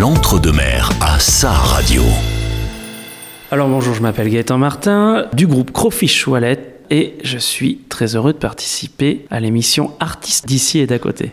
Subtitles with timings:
[0.00, 2.02] l'entre-deux-mer à sa radio.
[3.50, 8.32] Alors bonjour, je m'appelle Gaëtan Martin du groupe Crawfish Wallet et je suis très heureux
[8.32, 11.32] de participer à l'émission Artistes d'ici et d'à côté.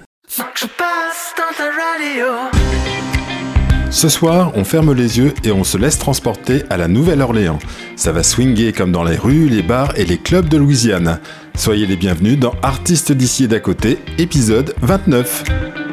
[3.90, 7.60] Ce soir, on ferme les yeux et on se laisse transporter à la Nouvelle-Orléans.
[7.96, 11.22] Ça va swinguer comme dans les rues, les bars et les clubs de Louisiane.
[11.56, 15.87] Soyez les bienvenus dans Artistes d'ici et d'à côté, épisode 29.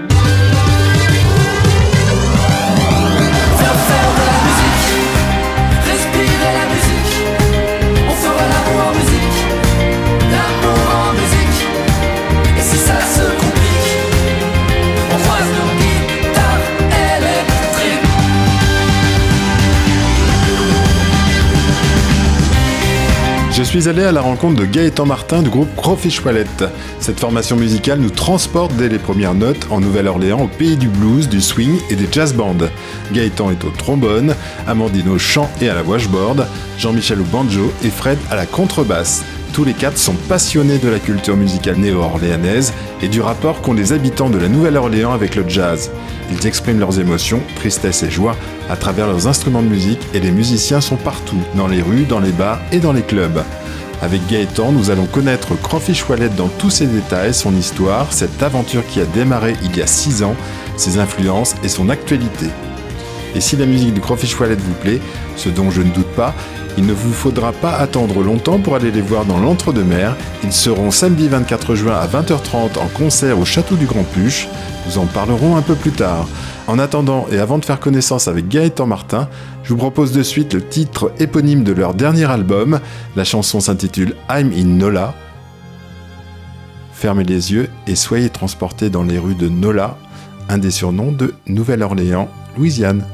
[23.81, 26.47] Suis allé à la rencontre de Gaëtan Martin du groupe Crawfish Wallet.
[27.01, 31.29] Cette formation musicale nous transporte dès les premières notes en Nouvelle-Orléans au pays du blues,
[31.29, 32.55] du swing et des jazz bands.
[33.13, 34.37] Gaëtan est au trombone,
[34.69, 36.47] Amandine au chant et à la washboard,
[36.79, 39.25] Jean-Michel au banjo et Fred à la contrebasse.
[39.53, 42.73] Tous les quatre sont passionnés de la culture musicale néo-orléanaise
[43.03, 45.91] et du rapport qu'ont les habitants de la Nouvelle-Orléans avec le jazz.
[46.31, 48.37] Ils expriment leurs émotions, tristesse et joie
[48.71, 52.21] à travers leurs instruments de musique et les musiciens sont partout, dans les rues, dans
[52.21, 53.43] les bars et dans les clubs.
[54.05, 58.87] Avec Gaëtan, nous allons connaître Crawfish Wallet dans tous ses détails, son histoire, cette aventure
[58.87, 60.37] qui a démarré il y a 6 ans,
[60.77, 62.49] ses influences et son actualité.
[63.35, 65.01] Et si la musique du Crawfish Wallet vous plaît,
[65.37, 66.35] ce dont je ne doute pas,
[66.77, 70.17] il ne vous faudra pas attendre longtemps pour aller les voir dans l'entre-deux-mer.
[70.43, 74.49] Ils seront samedi 24 juin à 20h30 en concert au Château du Grand Puche.
[74.87, 76.29] Nous en parlerons un peu plus tard.
[76.67, 79.29] En attendant et avant de faire connaissance avec Gaëtan Martin,
[79.65, 82.81] je vous propose de suite le titre éponyme de leur dernier album.
[83.17, 85.15] La chanson s'intitule I'm in Nola.
[86.93, 89.99] Fermez les yeux et soyez transportés dans les rues de Nola,
[90.49, 93.05] un des surnoms de Nouvelle-Orléans, Louisiane.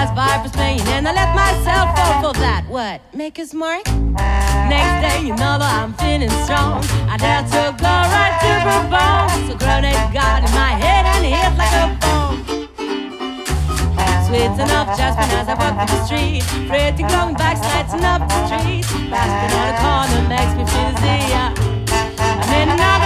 [0.00, 2.64] Jazz vibe was playing and I let myself fall for that.
[2.68, 3.02] What?
[3.12, 3.84] Maker's mark?
[4.72, 6.80] Next day, you know that I'm feeling strong.
[7.04, 9.28] I dare to go right to the bone.
[9.44, 12.40] So grenade got in my head and it hit like a bomb.
[14.24, 16.48] Sweet enough, Jasmine, as I walk through the street.
[16.64, 18.88] Pretty going back, sliding up the street.
[19.12, 21.36] Basking on a corner makes me feel dizzy.
[21.36, 22.99] I'm in another world,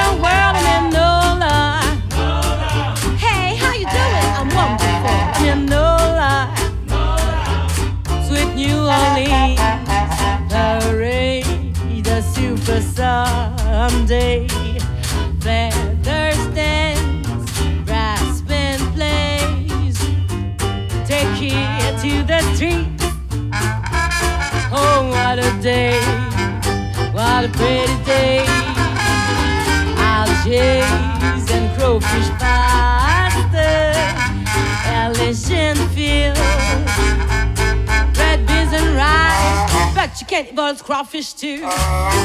[40.21, 41.61] you can't those crawfish too.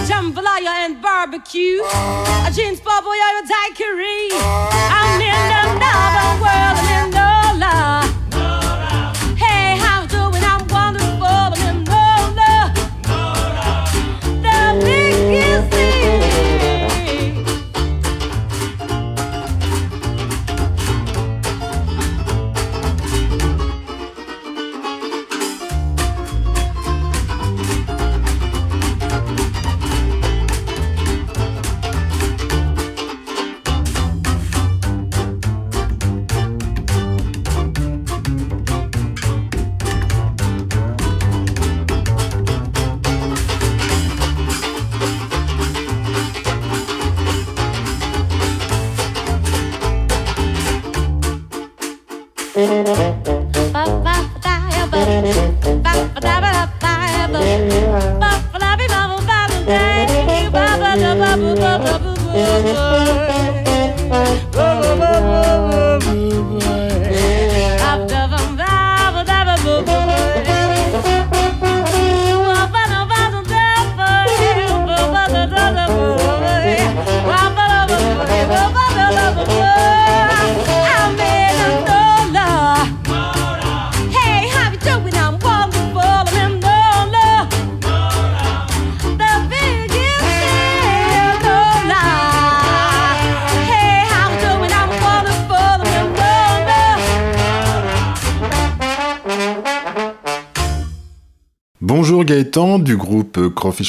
[0.07, 1.81] Jambalaya and barbecue.
[1.83, 4.29] A jeans yeah, a daiquiri.
[4.33, 5.33] I'm in
[5.63, 7.77] another world, I'm in Lola.
[7.79, 8.08] Bonjour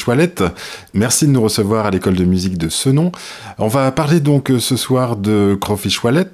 [0.07, 0.35] Wallet.
[0.93, 3.11] Merci de nous recevoir à l'école de musique de Senon.
[3.63, 6.25] On va parler donc euh, ce soir de Crawfish Wallet.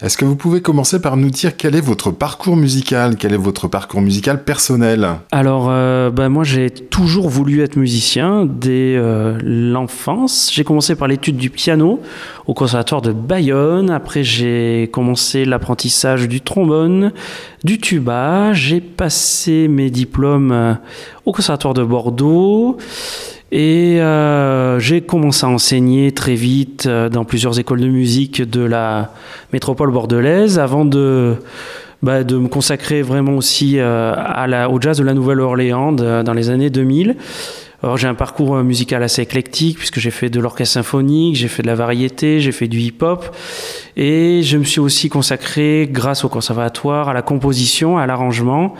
[0.00, 3.14] Est-ce que vous pouvez commencer par nous dire quel est votre parcours musical?
[3.16, 5.08] Quel est votre parcours musical personnel?
[5.30, 10.50] Alors, euh, bah, moi j'ai toujours voulu être musicien dès euh, l'enfance.
[10.52, 12.00] J'ai commencé par l'étude du piano
[12.48, 13.88] au conservatoire de Bayonne.
[13.88, 17.12] Après, j'ai commencé l'apprentissage du trombone,
[17.62, 18.54] du tuba.
[18.54, 20.78] J'ai passé mes diplômes
[21.26, 22.76] au conservatoire de Bordeaux.
[23.54, 28.62] Et euh, j'ai commencé à enseigner très vite euh, dans plusieurs écoles de musique de
[28.62, 29.12] la
[29.52, 31.36] métropole bordelaise avant de,
[32.02, 36.32] bah, de me consacrer vraiment aussi euh, à la, au jazz de la Nouvelle-Orléans dans
[36.32, 37.16] les années 2000.
[37.82, 41.62] Alors j'ai un parcours musical assez éclectique puisque j'ai fait de l'orchestre symphonique, j'ai fait
[41.62, 43.36] de la variété, j'ai fait du hip-hop
[43.98, 48.76] et je me suis aussi consacré grâce au conservatoire à la composition, à l'arrangement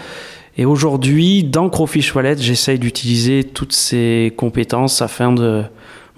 [0.59, 5.63] et aujourd'hui, dans Crawfish Wallet, j'essaye d'utiliser toutes ces compétences afin de,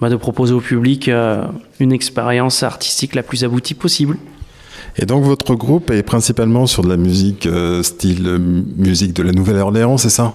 [0.01, 1.45] bah, de proposer au public euh,
[1.79, 4.17] une expérience artistique la plus aboutie possible.
[4.97, 8.39] Et donc votre groupe est principalement sur de la musique euh, style euh,
[8.77, 10.35] musique de la Nouvelle-Orléans, c'est ça?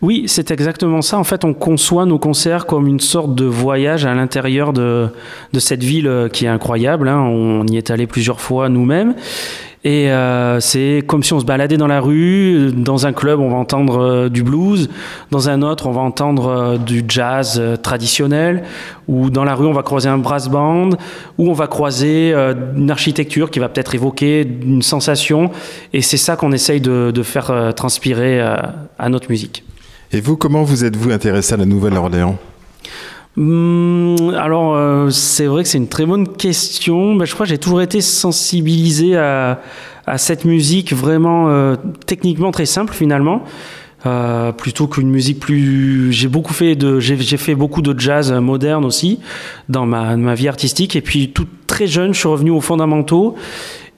[0.00, 1.18] Oui, c'est exactement ça.
[1.18, 5.08] En fait, on conçoit nos concerts comme une sorte de voyage à l'intérieur de,
[5.52, 7.08] de cette ville qui est incroyable.
[7.08, 7.20] Hein.
[7.20, 9.14] On y est allé plusieurs fois nous-mêmes.
[9.84, 12.70] Et euh, c'est comme si on se baladait dans la rue.
[12.72, 14.88] Dans un club, on va entendre euh, du blues.
[15.32, 18.62] Dans un autre, on va entendre euh, du jazz traditionnel.
[19.08, 20.90] Ou dans la rue, on va croiser un brass band.
[21.38, 22.32] Ou on va croiser
[22.76, 25.50] une architecture qui va peut-être évoquer une sensation.
[25.92, 29.64] Et c'est ça qu'on essaye de, faire transpirer à notre musique.
[30.12, 32.38] Et vous, comment vous êtes-vous intéressé à la Nouvelle-Orléans?
[33.38, 37.14] Hum, alors, euh, c'est vrai que c'est une très bonne question.
[37.14, 39.60] Ben, je crois que j'ai toujours été sensibilisé à,
[40.06, 41.76] à cette musique vraiment euh,
[42.06, 43.44] techniquement très simple finalement.
[44.04, 46.12] Euh, plutôt qu'une musique plus.
[46.12, 49.20] J'ai beaucoup fait de, j'ai fait beaucoup de jazz moderne aussi
[49.68, 50.96] dans ma, ma vie artistique.
[50.96, 53.36] Et puis tout très jeune, je suis revenu aux fondamentaux.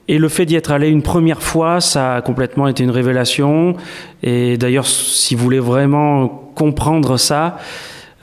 [0.07, 3.75] Et le fait d'y être allé une première fois, ça a complètement été une révélation.
[4.21, 7.57] Et d'ailleurs, si vous voulez vraiment comprendre ça,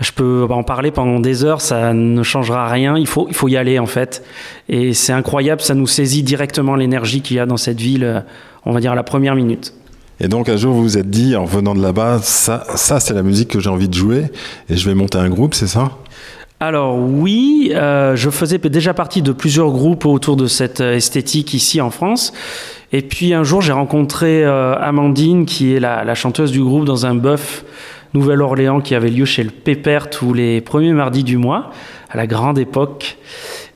[0.03, 2.97] je peux en parler pendant des heures, ça ne changera rien.
[2.97, 4.25] Il faut, il faut y aller en fait.
[4.69, 8.25] Et c'est incroyable, ça nous saisit directement l'énergie qu'il y a dans cette ville,
[8.65, 9.75] on va dire à la première minute.
[10.21, 13.15] Et donc un jour vous vous êtes dit, en venant de là-bas, ça, ça c'est
[13.15, 14.25] la musique que j'ai envie de jouer
[14.69, 15.91] et je vais monter un groupe, c'est ça?
[16.61, 21.81] Alors oui, euh, je faisais déjà partie de plusieurs groupes autour de cette esthétique ici
[21.81, 22.33] en France.
[22.93, 26.85] Et puis un jour, j'ai rencontré euh, Amandine, qui est la, la, chanteuse du groupe,
[26.85, 27.65] dans un bœuf
[28.15, 31.71] Nouvelle-Orléans qui avait lieu chez le Pépère tous les premiers mardis du mois,
[32.11, 33.19] à la grande époque.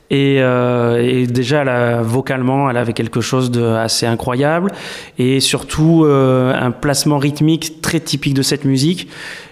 [0.09, 4.71] Et, euh, déjà, vocalement, elle avait quelque chose d'assez incroyable
[5.19, 9.09] et surtout euh, un placement rythmique très typique de cette musique.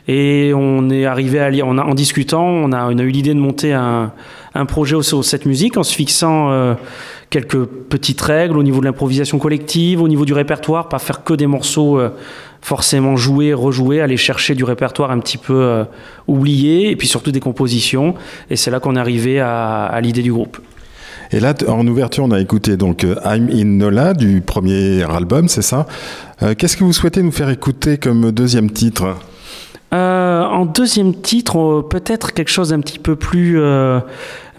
[0.07, 4.13] Et on est arrivé à lire, en discutant, on a, eu l'idée de monter un,
[4.53, 6.75] un projet sur cette musique en se fixant euh,
[7.29, 11.33] quelques petites règles au niveau de l'improvisation collective, au niveau du répertoire, pas faire que
[11.33, 11.99] des morceaux
[12.65, 15.83] forcément joués, rejoués, aller chercher du répertoire un petit peu euh,
[16.27, 18.15] oublié, et puis surtout des compositions.
[18.50, 20.57] Et c'est là qu'on est arrivé à, à l'idée du groupe.
[21.31, 25.61] Et là, en ouverture, on a écouté donc I'm in Nola du premier album, c'est
[25.61, 25.85] ça?
[26.42, 29.16] Euh, Qu'est-ce que vous souhaitez nous faire écouter comme deuxième titre?
[29.94, 33.99] Euh, En deuxième titre, peut-être quelque chose d'un petit peu plus, euh,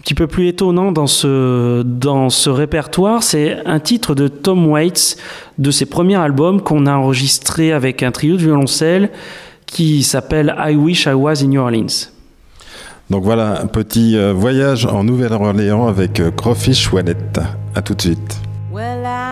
[0.01, 3.23] petit peu plus étonnant dans ce dans ce répertoire.
[3.23, 5.17] C'est un titre de Tom Waits
[5.57, 9.09] de ses premiers albums qu'on a enregistré avec un trio de violoncelle
[9.65, 12.09] qui s'appelle I Wish I Was in New Orleans.
[13.09, 17.15] Donc voilà, un petit euh, voyage en Nouvelle-Orléans avec euh, Crawfish Wallet.
[17.73, 18.41] À tout de suite.
[18.71, 19.26] Well, I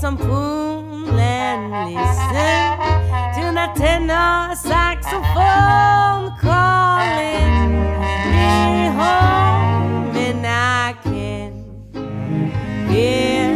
[0.00, 2.78] some pool and listen
[3.36, 7.52] to that tenor saxophone calling.
[8.32, 11.52] Me home, and I can
[12.88, 13.49] hear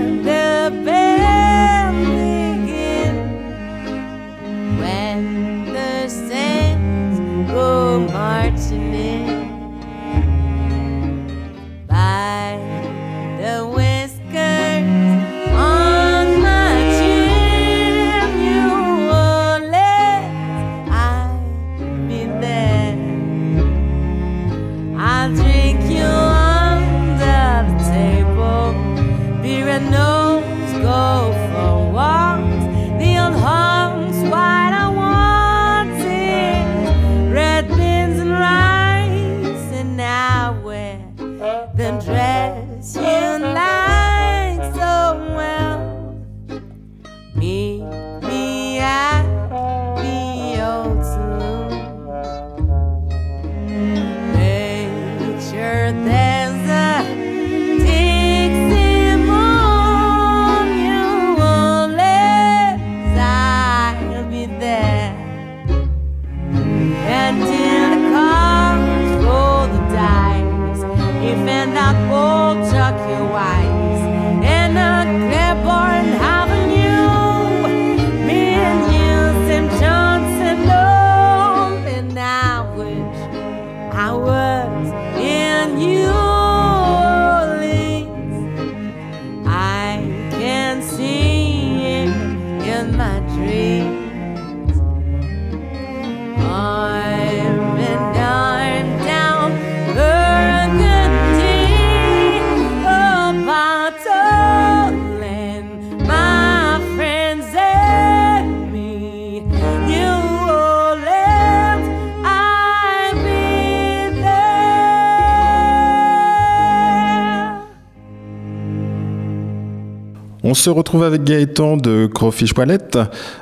[120.55, 122.79] On se retrouve avec Gaëtan de Crawfish Wallet.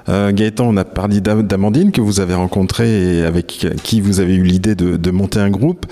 [0.09, 4.35] Euh, Gaëtan, on a parlé d'Amandine que vous avez rencontré et avec qui vous avez
[4.35, 5.85] eu l'idée de, monter un groupe.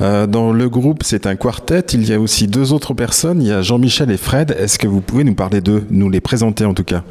[0.00, 1.80] Euh, dans le groupe, c'est un quartet.
[1.94, 3.42] Il y a aussi deux autres personnes.
[3.42, 4.54] Il y a Jean-Michel et Fred.
[4.56, 7.02] Est-ce que vous pouvez nous parler d'eux, nous les présenter en tout cas?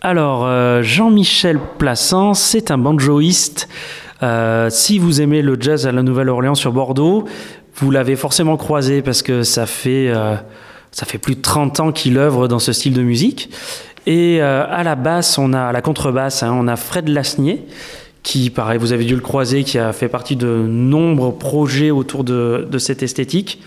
[0.00, 3.68] Alors, euh, Jean-Michel Plassans, c'est un banjoïste.
[4.70, 7.26] si vous aimez le jazz à la Nouvelle-Orléans sur Bordeaux,
[7.76, 10.12] vous l'avez forcément croisé parce que ça fait
[10.98, 13.50] ça fait plus de 30 ans qu'il œuvre dans ce style de musique.
[14.06, 17.62] Et euh, à la basse, on a à la contrebasse, hein, on a Fred Lasnier,
[18.24, 22.24] qui, pareil, vous avez dû le croiser, qui a fait partie de nombreux projets autour
[22.24, 23.62] de, cette esthétique.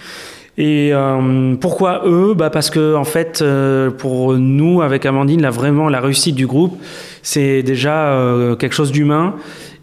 [0.58, 2.34] Et euh, pourquoi eux?
[2.34, 6.48] Bah Parce que, en fait, euh, pour nous, avec Amandine, là, vraiment, la réussite du
[6.48, 6.78] groupe,
[7.22, 8.14] c'est déjà
[8.60, 9.36] quelque chose d'humain.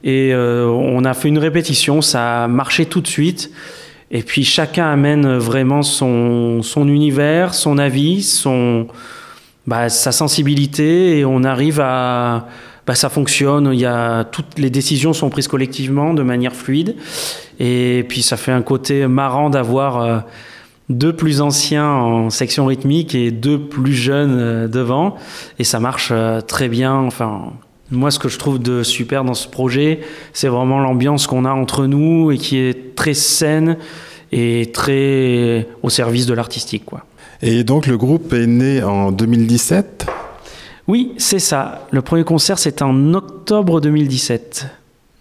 [0.04, 3.50] Et on a fait une répétition, ça a marché tout de suite.
[4.10, 8.86] Et puis chacun amène vraiment son, univers, son avis, son,
[9.66, 12.48] bah, sa sensibilité, et on arrive à...
[12.86, 16.96] Bah, ça fonctionne, il y a, toutes les décisions sont prises collectivement de manière fluide.
[17.60, 20.18] Et puis ça fait un côté marrant d'avoir euh,
[20.88, 25.16] deux plus anciens en section rythmique et deux plus jeunes euh, devant.
[25.58, 26.94] Et ça marche euh, très bien.
[26.94, 27.52] Enfin,
[27.90, 30.00] moi, ce que je trouve de super dans ce projet,
[30.32, 33.78] c'est vraiment l'ambiance qu'on a entre nous et qui est très saine
[34.30, 36.84] et très au service de l'artistique.
[36.84, 37.04] Quoi.
[37.40, 40.06] Et donc le groupe est né en 2017
[40.86, 41.86] Oui, c'est ça.
[41.90, 44.66] Le premier concert, c'est en octobre 2017.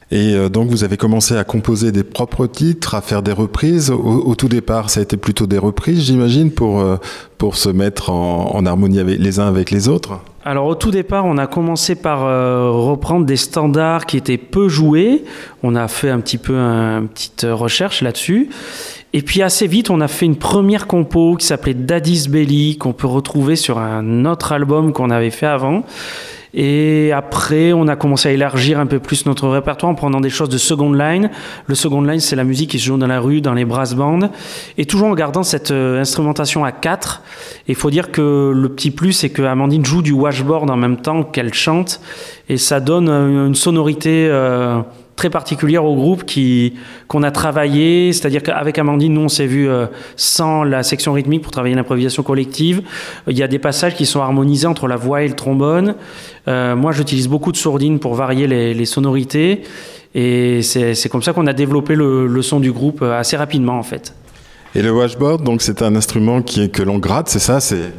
[0.10, 3.92] Et euh, donc vous avez commencé à composer des propres titres, à faire des reprises.
[3.92, 6.98] Au, tout départ, ça a été plutôt des reprises, j'imagine, pour, euh,
[7.38, 10.22] pour se mettre en, harmonie avec, les uns avec les autres?
[10.48, 14.70] Alors au tout départ, on a commencé par euh, reprendre des standards qui étaient peu
[14.70, 15.26] joués.
[15.62, 18.48] On a fait un petit peu une petite recherche là-dessus.
[19.12, 22.94] Et puis assez vite, on a fait une première compo qui s'appelait Daddy's Belly, qu'on
[22.94, 25.84] peut retrouver sur un autre album qu'on avait fait avant.
[26.60, 30.32] Et après, on a commencé à élargir un peu plus notre répertoire en prenant des
[30.32, 31.30] choses de second line.
[31.68, 33.94] Le second line, c'est la musique qui se joue dans la rue, dans les brass
[33.94, 34.32] bands.
[34.80, 37.22] Et toujours en gardant cette euh, instrumentation à quatre.
[37.68, 40.98] Il faut dire que le petit plus, c'est que Amandine joue du washboard en même
[40.98, 42.02] temps qu'elle chante.
[42.50, 44.28] Et ça donne une sonorité...
[44.28, 44.82] Euh,
[45.18, 46.76] très particulière au groupe qui
[47.08, 51.42] qu'on a travaillé, c'est-à-dire qu'avec Amandine, nous on s'est vu euh, sans la section rythmique
[51.42, 52.84] pour travailler l'improvisation collective.
[53.28, 55.96] Il y a des passages qui sont harmonisés entre la voix et le trombone.
[56.48, 59.64] Euh, moi, j'utilise beaucoup de sourdines pour varier les, sonorités,
[60.16, 63.84] et c'est comme ça qu'on a développé le, son du groupe euh, assez rapidement en
[63.84, 64.14] fait.
[64.76, 67.92] Et le washboard, donc c'est un instrument qui est, que l'on gratte, c'est ça, c'est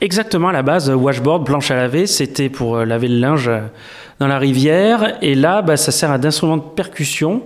[0.00, 3.50] Exactement, à la base, washboard, planche à laver, c'était pour laver le linge
[4.18, 5.18] dans la rivière.
[5.22, 7.42] Et là, bah, ça sert d'instrument de percussion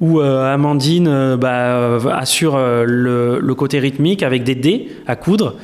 [0.00, 5.56] où euh, Amandine euh, bah, euh, assure le, côté rythmique avec des dés à coudre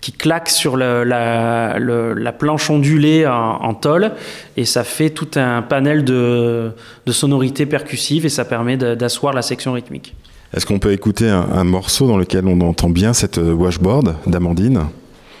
[0.00, 4.12] qui claquent sur la, la, planche ondulée en, tôle
[4.56, 6.70] et ça fait tout un panel de,
[7.06, 10.14] de sonorités percussives et ça permet d'asseoir la section rythmique.
[10.54, 14.84] Est-ce qu'on peut écouter un, morceau dans lequel on entend bien cette washboard d'Amandine?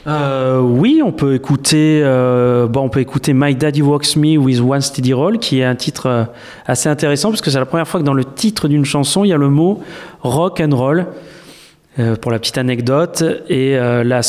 [0.06, 4.80] Euh, oui, on peut écouter, euh, on peut écouter My Daddy Walks Me with One
[4.80, 6.24] Steady Roll, qui est un titre euh,
[6.66, 9.28] assez intéressant parce que c'est la première fois que dans le titre d'une chanson il
[9.28, 9.82] y a le mot
[10.22, 11.06] rock and roll.
[12.20, 14.20] pour la petite anecdote, et la,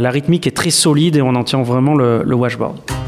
[0.00, 2.99] la, rythmique est très solide et on en tient vraiment le, le washboard.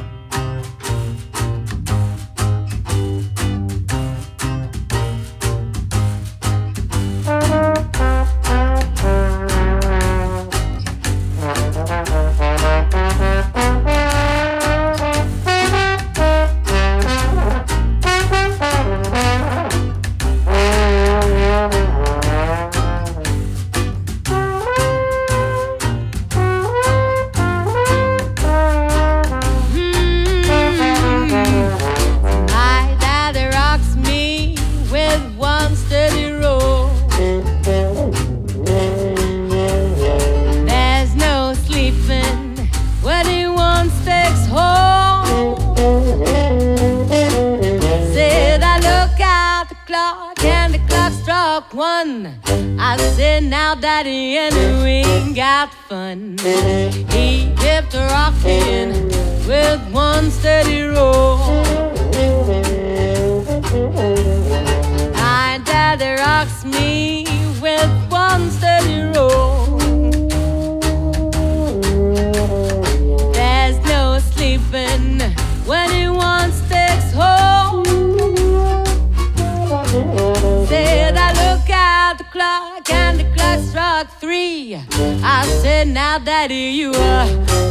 [84.75, 87.27] I said, now, Daddy, you are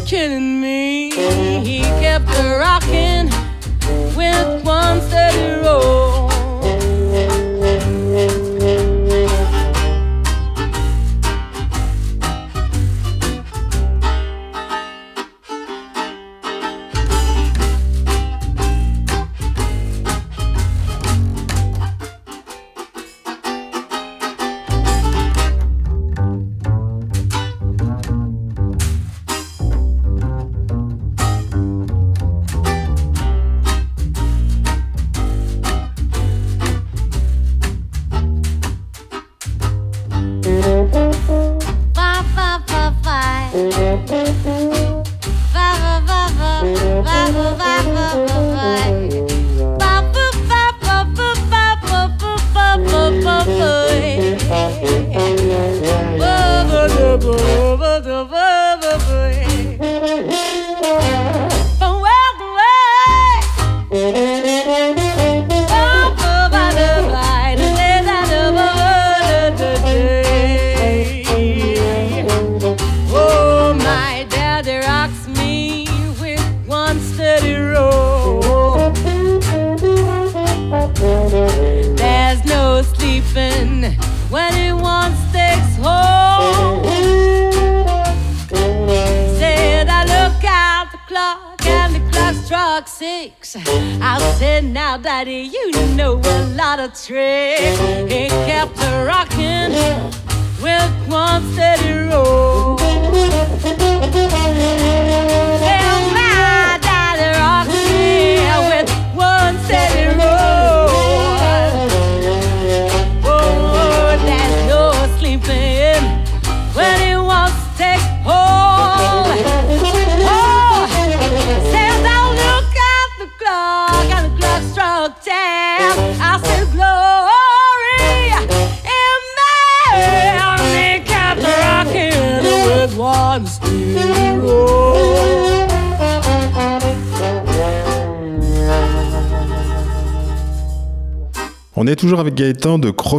[0.05, 1.11] killing me.
[1.61, 3.25] He kept rocking
[4.15, 6.30] with one steady roll.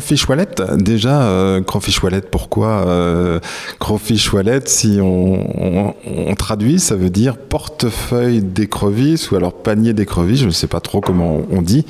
[0.03, 0.49] Crawfish Wallet.
[0.79, 3.39] Déjà, euh, Crawfish Wallet, pourquoi euh,
[3.79, 5.95] Crawfish Wallet, si on,
[6.37, 11.01] traduit, ça veut dire portefeuille d'écrevisse ou alors panier d'écrevisse, je ne sais pas trop
[11.01, 11.87] comment on dit.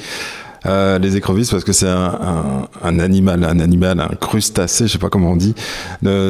[0.67, 5.09] Euh, les écrevisses parce que c'est un, animal, un animal, un crustacé, je sais pas
[5.09, 5.55] comment on dit,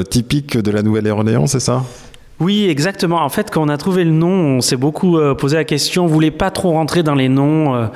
[0.09, 1.83] typique de la Nouvelle-Orléans, c'est ça?
[2.39, 3.23] Oui, exactement.
[3.23, 6.05] En fait, quand on a trouvé le nom, on s'est beaucoup posé la question.
[6.05, 7.89] On voulait pas trop rentrer dans les noms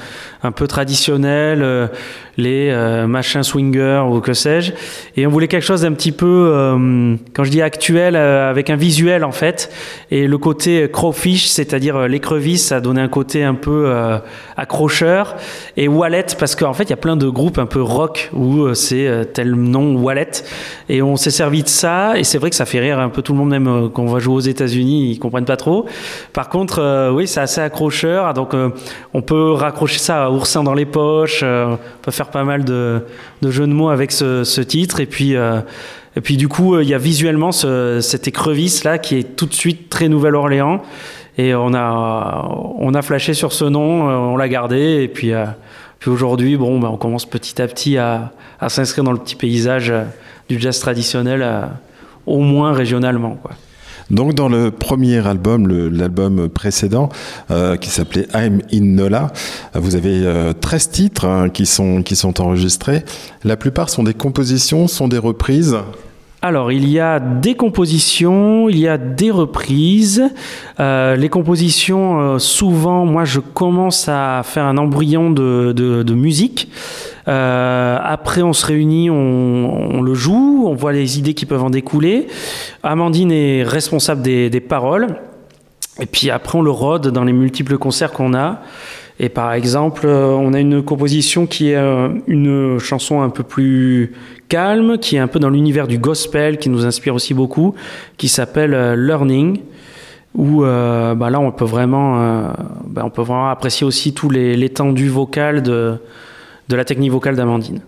[0.42, 1.90] un peu traditionnels
[2.36, 4.72] les euh, machins swingers ou que sais-je.
[5.16, 8.70] Et on voulait quelque chose d'un petit peu, euh, quand je dis actuel, euh, avec
[8.70, 9.72] un visuel en fait.
[10.10, 13.92] Et le côté crowfish, c'est-à-dire l'écrevisse, ça donnait un côté un peu
[14.56, 15.36] accrocheur.
[15.76, 18.72] Et wallet, parce qu'en fait, il y a plein de groupes un peu rock où
[18.74, 20.30] c'est tel nom wallet.
[20.88, 22.18] Et on s'est servi de ça.
[22.18, 24.12] Et c'est vrai que ça fait rire un peu tout le monde, même quand on
[24.12, 25.86] va jouer aux États-Unis, ils comprennent pas trop.
[26.32, 28.32] Par contre, oui, c'est assez accrocheur.
[28.34, 28.54] Donc,
[29.14, 31.42] on peut raccrocher ça à oursin dans les poches.
[31.42, 33.02] on peut faire pas mal de,
[33.42, 35.00] jeux de mots avec ce, titre.
[35.00, 35.60] Et puis, euh,
[36.16, 39.54] et puis du coup, il y a visuellement cette écrevisse là qui est tout de
[39.54, 40.82] suite très Nouvelle-Orléans.
[41.38, 45.02] Et on a, on a flashé sur ce nom, euh, on l'a gardé.
[45.02, 45.44] Et puis, euh,
[45.98, 49.36] puis aujourd'hui, bon, bah, on commence petit à petit à, à s'inscrire dans le petit
[49.36, 49.92] paysage
[50.48, 51.46] du jazz traditionnel,
[52.26, 53.38] au moins régionalement.
[53.42, 53.52] Quoi.
[54.10, 57.08] Donc dans le premier album, l'album précédent,
[57.50, 59.32] euh, qui s'appelait I'm in Nola,
[59.74, 60.22] vous avez
[60.60, 63.04] 13 euh, titres hein, qui, sont, qui sont enregistrés.
[63.44, 65.76] La plupart sont des compositions, sont des reprises
[66.46, 70.22] alors, il y a des compositions, il y a des reprises.
[70.80, 76.68] Euh, les compositions, souvent, moi, je commence à faire un embryon de, musique.
[77.28, 81.70] Euh, après, on se réunit, on, le joue, on voit les idées qui peuvent en
[81.70, 82.28] découler.
[82.82, 85.16] Amandine est responsable des, paroles.
[85.98, 88.60] Et puis après, on le rôde dans les multiples concerts qu'on a.
[89.18, 93.42] Et par exemple, euh, on a une composition qui est euh, une chanson un peu
[93.42, 94.12] plus
[94.48, 97.74] calme, qui est un peu dans l'univers du gospel, qui nous inspire aussi beaucoup,
[98.16, 99.60] qui s'appelle Learning,
[100.34, 102.52] où bah là on peut vraiment,
[102.86, 105.94] bah, on peut vraiment apprécier aussi tout l'étendue vocale de,
[106.68, 107.80] de la technique vocale d'Amandine.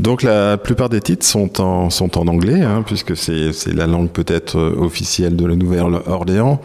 [0.00, 1.88] Donc la plupart des titres sont en,
[2.26, 6.60] anglais, hein, puisque c'est la langue peut-être euh, officielle de la Nouvelle-Orléans.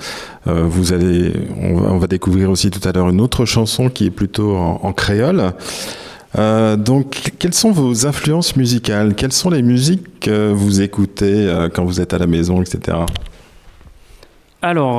[0.48, 4.12] Euh, vous allez, on va, découvrir aussi tout à l'heure une autre chanson qui est
[4.12, 5.54] plutôt en, créole.
[6.38, 9.14] Euh, donc, quelles sont vos influences musicales?
[9.14, 12.98] Quelles sont les musiques que vous écoutez quand vous êtes à la maison, etc.
[14.62, 14.98] Alors,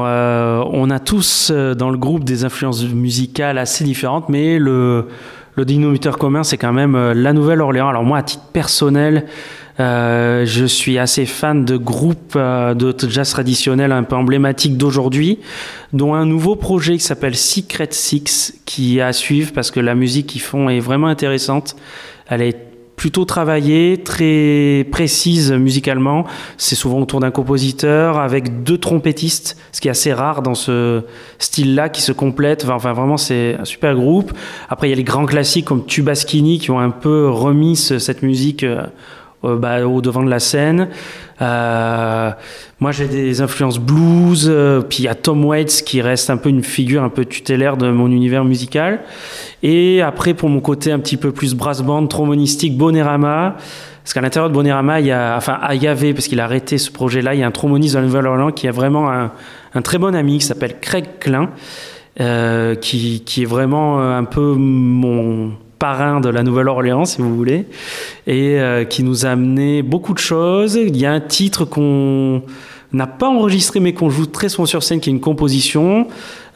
[0.73, 5.09] on a tous dans le groupe des influences musicales assez différentes, mais le,
[5.61, 7.89] le dénominateur commun, c'est quand même euh, la Nouvelle-Orléans.
[7.89, 9.27] Alors moi, à titre personnel,
[9.79, 15.39] euh, je suis assez fan de groupes euh, de jazz traditionnel un peu emblématiques d'aujourd'hui,
[15.93, 19.95] dont un nouveau projet qui s'appelle Secret Six, qui est à suivre parce que la
[19.95, 21.77] musique qu'ils font est vraiment intéressante.
[22.29, 22.70] Elle est
[23.01, 26.27] plutôt travaillée, très précise musicalement.
[26.59, 31.05] C'est souvent autour d'un compositeur avec deux trompettistes, ce qui est assez rare dans ce
[31.39, 32.67] style-là, qui se complètent.
[32.69, 34.35] Enfin, vraiment, c'est un super groupe.
[34.69, 37.99] Après, il y a les grands classiques comme Tubaschini qui ont un peu remis ce-
[37.99, 38.83] cette musique euh,
[39.43, 40.91] bah, au devant de la scène.
[41.41, 42.31] Euh,
[42.81, 44.47] moi, j'ai des influences blues.
[44.49, 47.25] euh, puis il y a Tom Waits qui reste un peu une figure un peu
[47.25, 49.01] tutélaire de mon univers musical.
[49.63, 53.57] Et après, pour mon côté un petit peu plus brass band, trombonistique, Bonérama.
[54.03, 56.45] Parce qu'à l'intérieur de Bonérama, il y a, enfin, il y avait, parce qu'il a
[56.45, 59.31] arrêté ce projet-là, il y a un tromboniste de la Nouvelle-Orléans qui a vraiment un,
[59.75, 61.51] un très bon ami qui s'appelle Craig Klein,
[62.21, 67.35] euh, qui, qui est vraiment euh, un peu mon parrain de la Nouvelle-Orléans, si vous
[67.35, 67.67] voulez,
[68.29, 70.77] et euh, qui nous a amené beaucoup de choses.
[70.77, 72.43] Il y a un titre qu'on
[72.93, 76.07] n'a pas enregistré, mais qu'on joue très souvent sur scène, qui est une composition.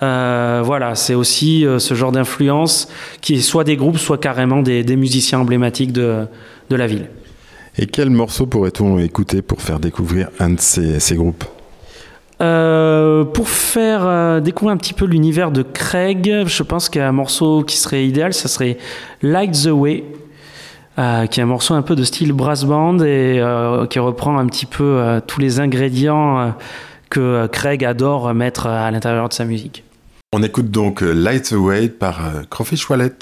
[0.03, 2.89] Euh, voilà, c'est aussi euh, ce genre d'influence
[3.23, 6.27] qui est soit des groupes, soit carrément des, des musiciens emblématiques de,
[6.69, 7.09] de la ville.
[7.79, 11.45] Et quel morceau pourrait-on écouter pour faire découvrir un de ces, ces groupes?
[12.45, 17.63] Euh, pour faire euh, découvrir un petit peu l'univers de Craig, je pense qu'un morceau
[17.63, 18.77] qui serait idéal, ça serait
[19.23, 20.05] Light the Way,
[20.99, 23.43] euh, qui est un morceau un peu de style brass band et
[23.89, 26.55] qui reprend un petit peu tous les ingrédients
[27.09, 29.85] que Craig adore mettre à l'intérieur de sa musique.
[30.37, 33.13] On écoute donc Light Away par euh, Crawfish Wallet.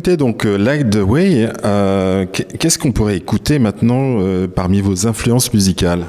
[0.00, 1.50] D'écouter donc euh, Light the Way.
[1.62, 6.06] Euh, Qu'est-ce qu'on pourrait écouter maintenant euh, parmi vos influences musicales?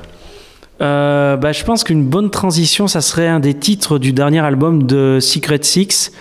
[0.79, 4.83] Euh, bah, je pense qu'une bonne transition, ça serait un des titres du dernier album
[4.83, 6.13] de Secret Six,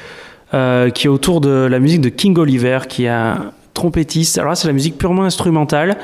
[0.51, 4.39] qui est autour de la musique de King Oliver, qui est un trompettiste.
[4.39, 5.97] Alors là, c'est la musique purement instrumentale.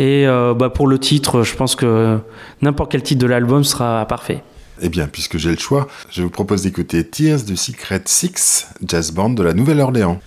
[0.00, 2.18] Et bah, pour le titre, je pense que
[2.60, 4.42] n'importe quel titre de l'album sera parfait.
[4.82, 9.12] Eh bien, puisque j'ai le choix, je vous propose d'écouter Tears du Secret Six, jazz
[9.12, 10.18] band de la Nouvelle-Orléans.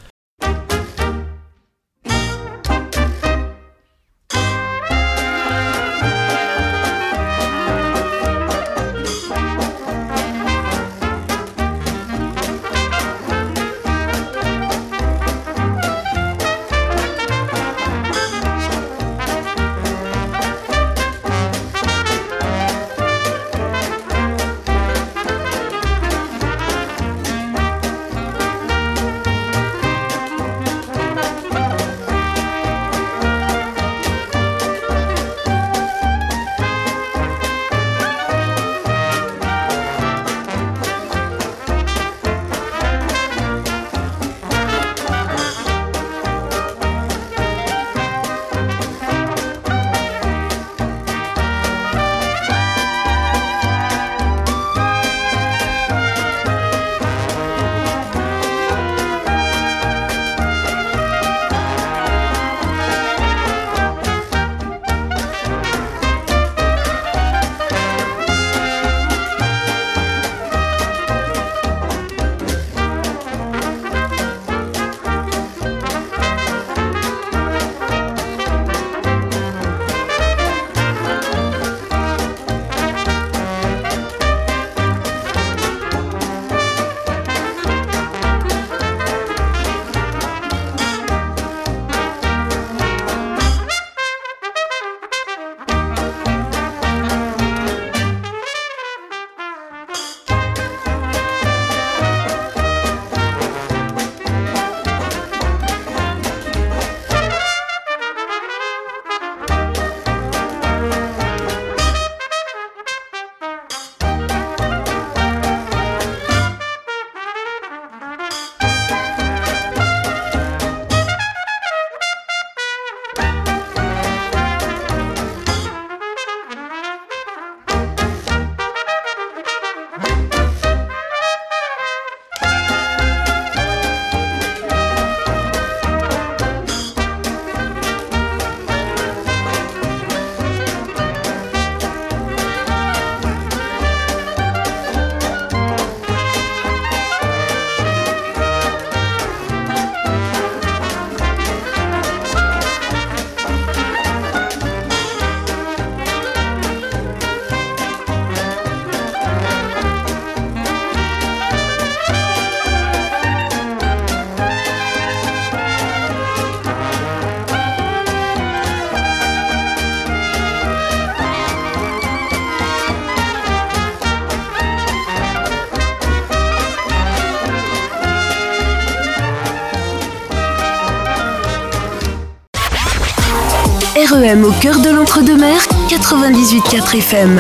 [184.28, 185.56] REM au cœur de l'entre-deux-mer,
[185.90, 187.40] 98.4 FM.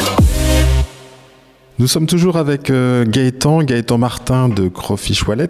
[1.80, 5.50] Nous sommes toujours avec euh, Gaëtan, Gaëtan Martin de Crawfish Wallet.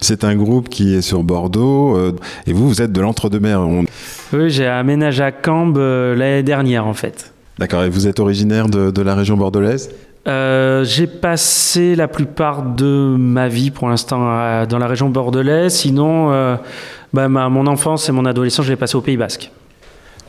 [0.00, 2.12] C'est un groupe qui est sur Bordeaux euh,
[2.46, 3.60] et vous, vous êtes de l'entre-deux-mer.
[3.60, 3.84] On-
[4.32, 7.32] Oui, j'ai aménagé à Cambes euh, l'année dernière en fait.
[7.58, 9.90] D'accord, et vous êtes originaire de, de la région bordelaise?
[10.26, 14.18] Euh, j'ai passé la plupart de ma vie pour l'instant
[14.66, 15.72] dans la région bordelaise.
[15.74, 16.56] Sinon, euh,
[17.12, 19.50] bah, ma- mon enfance et mon adolescence, je l'ai passé au Pays Basque.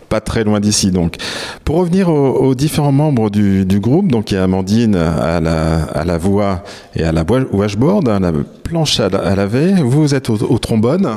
[0.10, 1.16] Pas très loin d'ici donc.
[1.64, 5.40] Pour revenir aux, aux différents membres du, du groupe, donc il y a Amandine à
[5.40, 6.64] la, à la voix
[6.96, 8.32] et à la wa- washboard, à la
[8.64, 9.74] planche à, la- à laver.
[9.84, 11.08] Vous, êtes au, au trombone.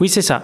[0.00, 0.42] Oui, c'est ça.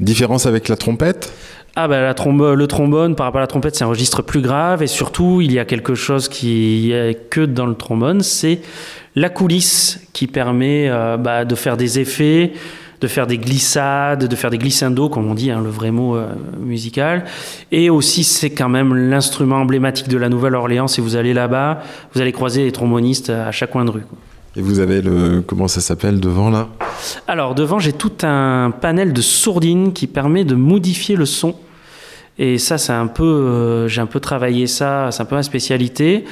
[0.00, 1.32] Différence avec la trompette?
[1.78, 4.40] Ah bah la trombo- le trombone par rapport à la trompette c'est un registre plus
[4.40, 8.60] grave et surtout il y a quelque chose qui est que dans le trombone c'est
[9.14, 12.52] la coulisse qui permet euh, bah, de faire des effets
[13.00, 16.16] de faire des glissades de faire des glissandos comme on dit hein, le vrai mot
[16.16, 16.28] euh,
[16.58, 17.24] musical
[17.72, 21.82] et aussi c'est quand même l'instrument emblématique de la Nouvelle-Orléans si vous allez là-bas
[22.14, 24.18] vous allez croiser les trombonistes à chaque coin de rue quoi.
[24.58, 25.42] Et vous avez le.
[25.46, 26.68] Comment ça s'appelle devant là?
[27.28, 31.54] Alors devant, j'ai tout un panel de sourdines qui permet de modifier le son.
[32.38, 35.42] Et ça, c'est un peu, euh, j'ai un peu travaillé ça, c'est un peu ma
[35.42, 36.24] spécialité.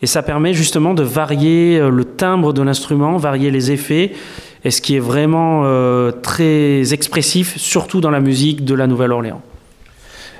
[0.00, 4.12] Et ça permet justement de varier euh, le timbre de l'instrument, varier les effets
[4.64, 9.42] et ce qui est vraiment euh, très expressif, surtout dans la musique de la Nouvelle-Orléans.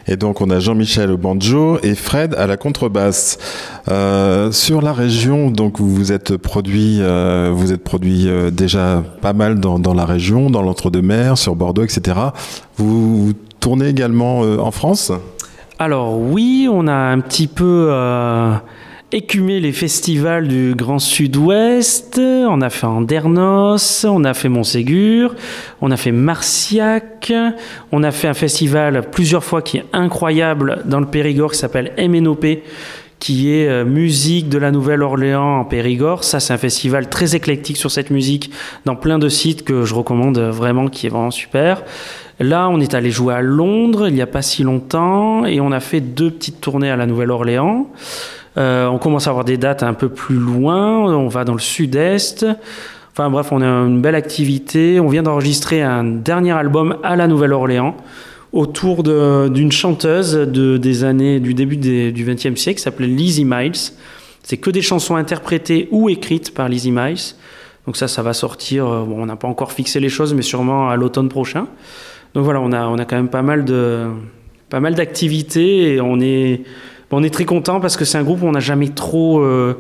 [0.07, 3.39] Et donc on a Jean-Michel au banjo et Fred à la contrebasse.
[3.89, 9.05] Euh, sur la région, donc vous vous êtes produit, euh, vous êtes produit euh, déjà
[9.21, 12.19] pas mal dans, dans la région, dans l'entre-deux-mers, sur Bordeaux, etc.
[12.77, 15.13] Vous, vous tournez également en France?
[15.79, 17.91] Alors oui, on a un petit peu
[19.13, 22.21] écumé les festivals du Grand Sud-Ouest.
[22.21, 25.35] On a fait Andernos, on a fait Montségur,
[25.81, 27.33] on a fait Marciac,
[27.91, 31.93] on a fait un festival plusieurs fois qui est incroyable dans le Périgord qui s'appelle
[31.99, 32.63] MNOP
[33.19, 36.25] qui est euh, musique de la Nouvelle-Orléans en Périgord.
[36.25, 38.51] Ça, c'est un festival très éclectique sur cette musique
[38.87, 41.83] dans plein de sites que je recommande vraiment, qui est vraiment super.
[42.39, 45.71] Là, on est allé jouer à Londres il n'y a pas si longtemps et on
[45.71, 47.91] a fait deux petites tournées à la Nouvelle-Orléans.
[48.57, 51.15] Euh, on commence à avoir des dates un peu plus loin.
[51.15, 52.47] On va dans le sud-est.
[53.13, 55.01] Enfin bref, on a une belle activité.
[55.01, 57.97] On vient d'enregistrer un dernier album à la Nouvelle-Orléans
[58.53, 63.93] autour d'une chanteuse de, des années du début du XXe siècle qui s'appelait Lizzie Miles.
[64.43, 67.35] C'est que des chansons interprétées ou écrites par Lizzie Miles.
[67.87, 68.87] Donc ça, ça va sortir.
[68.87, 71.67] euh, Bon, on n'a pas encore fixé les choses, mais sûrement à l'automne prochain.
[72.35, 73.65] Donc voilà, on a, on a quand même pas mal
[74.69, 76.63] pas mal d'activités et on est
[77.13, 79.77] on est très content parce que c'est un groupe où on n'a jamais trop euh,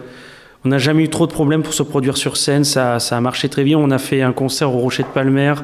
[0.64, 2.64] on n'a jamais eu trop de problèmes pour se produire sur scène.
[2.64, 3.78] Ça, ça a marché très bien.
[3.78, 5.54] On a fait un concert au Rocher de Palmer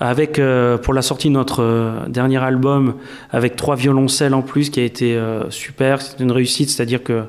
[0.00, 2.94] avec euh, pour la sortie de notre euh, dernier album
[3.32, 6.00] avec trois violoncelles en plus qui a été euh, super.
[6.00, 7.24] C'est une réussite, c'est-à-dire que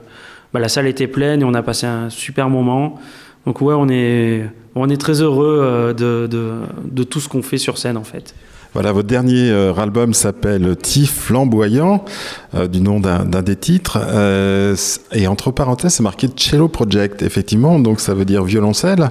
[0.53, 2.99] bah, la salle était pleine et on a passé un super moment.
[3.47, 6.53] Donc ouais, on est on est très heureux euh, de, de,
[6.85, 8.35] de tout ce qu'on fait sur scène en fait.
[8.73, 12.05] Voilà, votre dernier euh, album s'appelle Tif flamboyant,
[12.53, 13.97] euh, du nom d'un des titres.
[13.99, 14.75] Euh,
[15.11, 19.09] et entre parenthèses, c'est marqué Cello Project, effectivement, donc ça veut dire violoncelle.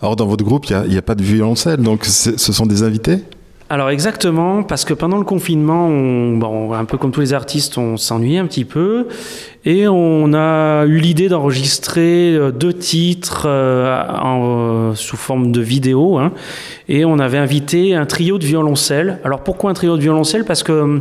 [0.00, 3.24] Or, dans votre groupe, il n'y a, pas de violoncelle, donc ce sont des invités?
[3.72, 7.78] Alors exactement, parce que pendant le confinement, on, bon, un peu comme tous les artistes,
[7.78, 9.06] on s'ennuyait un petit peu
[9.64, 15.60] et on a eu l'idée d'enregistrer euh, deux titres euh, en, euh, sous forme de
[15.60, 16.32] vidéo hein,
[16.88, 19.20] et on avait invité un trio de violoncelles.
[19.22, 20.44] Alors pourquoi un trio de violoncelles?
[20.44, 21.00] Parce que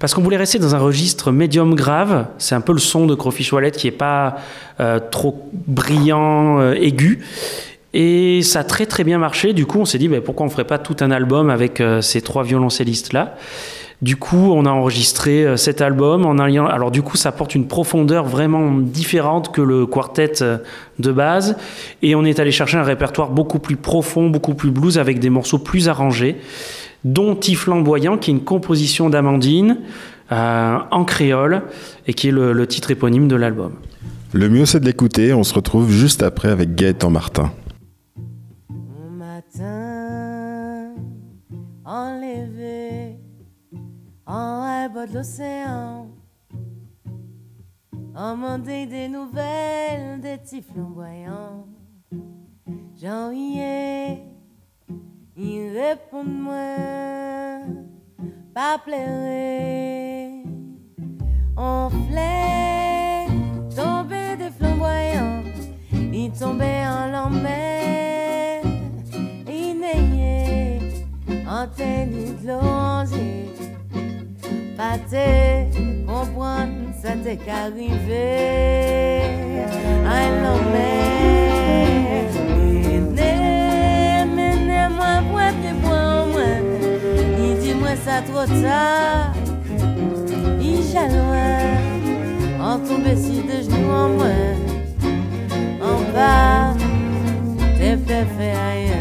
[0.00, 2.26] parce qu'on voulait rester dans un registre médium grave.
[2.38, 4.36] C'est un peu le son de Crawfish Wallet qui est pas
[4.80, 7.20] euh, trop brillant, euh, aigu.
[7.92, 9.52] Et ça a très très bien marché.
[9.52, 12.00] Du coup, on s'est dit ben, pourquoi on ferait pas tout un album avec euh,
[12.00, 13.36] ces trois violoncellistes là.
[14.00, 16.66] Du coup, on a enregistré euh, cet album en alliant.
[16.66, 20.58] Alors du coup, ça apporte une profondeur vraiment différente que le quartet euh,
[21.00, 21.56] de base,
[22.02, 25.30] et on est allé chercher un répertoire beaucoup plus profond, beaucoup plus blues, avec des
[25.30, 26.36] morceaux plus arrangés,
[27.04, 29.78] dont Tif Flamboyant, qui est une composition d'Amandine
[30.30, 31.62] en créole
[32.06, 33.72] et qui est le, le titre éponyme de l'album.
[34.32, 35.32] Le mieux, c'est de l'écouter.
[35.34, 37.50] On se retrouve juste après avec Gaëtan Martin.
[44.92, 46.08] De l'océan,
[48.16, 51.64] emmander des nouvelles des petits flamboyants.
[53.00, 54.24] J'en riais,
[55.36, 57.60] il répond moi,
[58.52, 60.42] pas pleurer.
[61.56, 63.26] On flait
[63.76, 65.42] tomber des flamboyants,
[65.92, 68.60] il tombait en l'enmer,
[69.46, 70.80] il neignait
[71.48, 73.49] en tenue de
[74.80, 74.96] Pas
[76.06, 79.20] comprendre, ça t'est qu'arrivé,
[80.06, 82.24] un l'enmer.
[82.88, 86.52] Menez, menez-moi, moi, pied moi, moi,
[87.38, 89.34] il dit moi ça trop tard
[90.62, 91.58] il jaloin
[92.58, 94.54] En tomber si de genoux en moins.
[95.82, 96.74] En bas
[97.76, 98.99] T'es fait fait ailleurs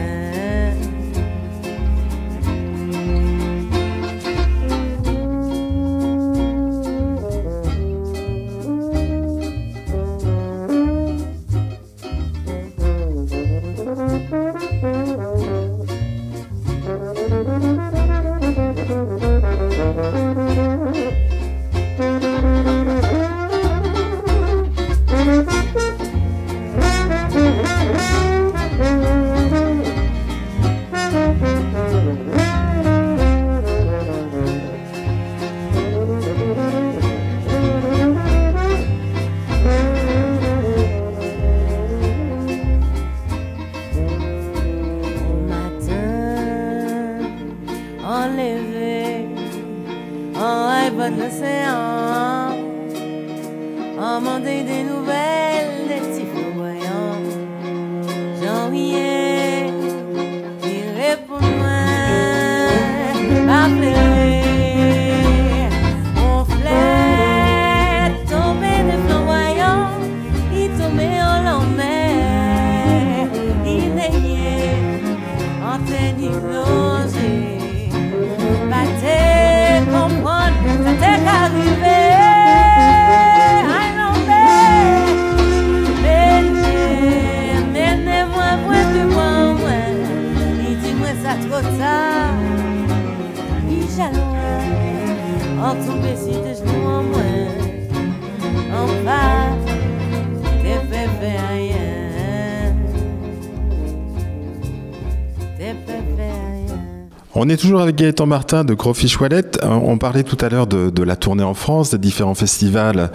[107.49, 109.57] On est toujours avec Gaëtan Martin de Crawfish Wallet.
[109.63, 113.09] Euh, On parlait tout à l'heure de, la tournée en France, des différents festivals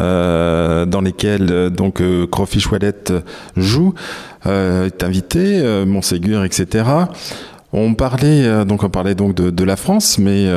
[0.00, 3.04] euh, dans lesquels euh, donc Crawfish Wallet
[3.56, 3.94] joue,
[4.44, 6.84] est invité, euh, Montségur, etc.
[7.72, 10.48] On parlait donc on parlait donc de, la France, mais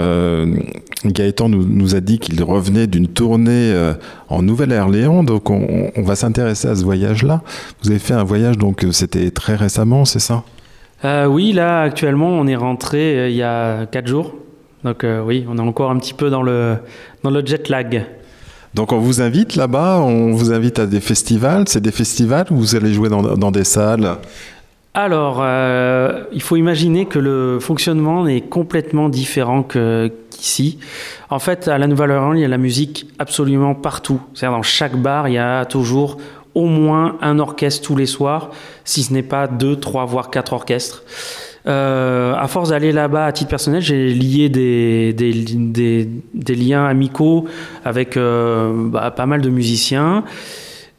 [1.06, 3.76] Gaëtan nous, a dit qu'il revenait d'une tournée
[4.30, 7.44] en Nouvelle-Orléans, donc on, on va s'intéresser à ce voyage-là.
[7.84, 10.44] Vous avez fait un voyage donc c'était très récemment, c'est ça?
[11.06, 14.36] Euh, oui, là, actuellement, on est rentré euh, il y a 4 jours.
[14.84, 16.78] Donc euh, oui, on est encore un petit peu dans le,
[17.24, 18.06] dans le jet lag.
[18.74, 21.66] Donc on vous invite là-bas, on vous invite à des festivals.
[21.68, 24.18] C'est des festivals où vous allez jouer dans, dans des salles?
[24.96, 25.46] Alors,
[26.34, 30.80] il faut imaginer que le fonctionnement est complètement différent qu'ici.
[31.30, 34.20] En fait, à la Nouvelle-Orléans, il y a la musique absolument partout.
[34.34, 36.18] C'est-à-dire dans chaque bar, il y a toujours
[36.60, 38.52] au moins un orchestre tous les soirs,
[38.84, 41.04] si ce n'est pas deux, trois, voire quatre orchestres.
[41.68, 45.14] Euh, à force d'aller là-bas à titre personnel, j'ai lié des,
[46.48, 47.46] liens amicaux
[47.86, 50.24] avec euh, bah, pas mal de musiciens.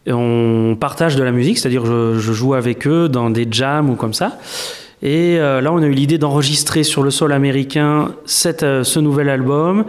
[0.06, 4.14] On partage de la musique, c'est-à-dire je, joue avec eux dans des jams ou comme
[4.14, 4.38] ça.
[5.02, 9.84] Et euh, là, on a eu l'idée d'enregistrer sur le sol américain ce nouvel album.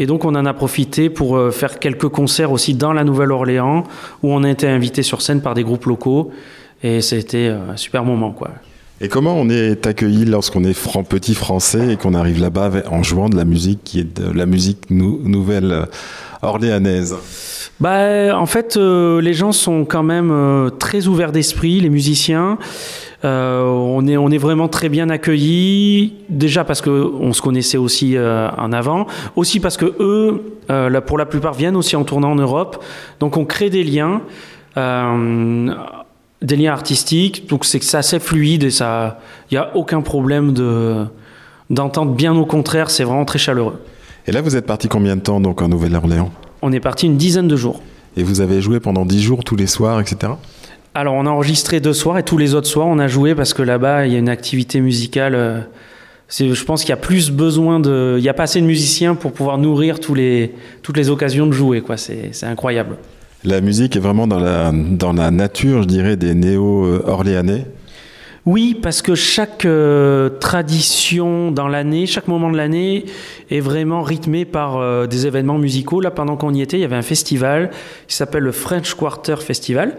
[0.00, 3.84] Et donc, on en a profité pour euh, faire quelques concerts aussi dans la Nouvelle-Orléans,
[4.22, 6.30] où on a été invité sur scène par des groupes locaux.
[6.82, 8.48] Et c'était euh, un super moment, quoi.
[9.02, 13.02] Et comment on est accueilli lorsqu'on est franc, petit français et qu'on arrive là-bas en
[13.02, 15.86] jouant de la musique qui est de la musique nou- nouvelle
[16.42, 17.14] orléanaise
[17.80, 22.58] Bah, en fait, euh, les gens sont quand même euh, très ouverts d'esprit, les musiciens.
[23.24, 28.16] Euh, on, est, on est vraiment très bien accueillis, déjà parce qu'on se connaissait aussi
[28.16, 29.06] euh, en avant,
[29.36, 32.82] aussi parce que eux, euh, là, pour la plupart, viennent aussi en tournant en Europe.
[33.20, 34.22] Donc on crée des liens,
[34.76, 37.48] des liens artistiques.
[37.48, 41.04] Donc c'est que c'est assez fluide et ça, il n'y a aucun problème de
[41.68, 42.16] d'entente.
[42.16, 43.80] Bien au contraire, c'est vraiment très chaleureux.
[44.26, 46.30] Et là, vous êtes parti combien de temps donc en Nouvelle-Orléans?
[46.62, 47.80] On est parti une dizaine de jours.
[48.16, 50.32] Et vous avez joué pendant 10 jours tous les soirs, etc.
[50.94, 53.54] Alors, on a enregistré deux soirs et tous les autres soirs, on a joué parce
[53.54, 55.34] que là-bas, il y a une activité musicale.
[55.34, 55.60] euh,
[56.28, 58.16] je pense qu'il y a plus besoin de.
[58.18, 61.46] Il n'y a pas assez de musiciens pour pouvoir nourrir tous les, toutes les occasions
[61.46, 61.80] de jouer.
[61.80, 61.96] Quoi.
[61.96, 62.96] C'est, c'est incroyable.
[63.44, 67.66] La musique est vraiment dans la, dans la nature, je dirais, des néo-orléanais.
[68.46, 73.04] Oui, parce que chaque euh, tradition dans l'année, chaque moment de l'année
[73.50, 76.00] est vraiment rythmé par euh, des événements musicaux.
[76.00, 77.70] Là, pendant qu'on y était, il y avait un festival
[78.08, 79.98] qui s'appelle le French Quarter Festival,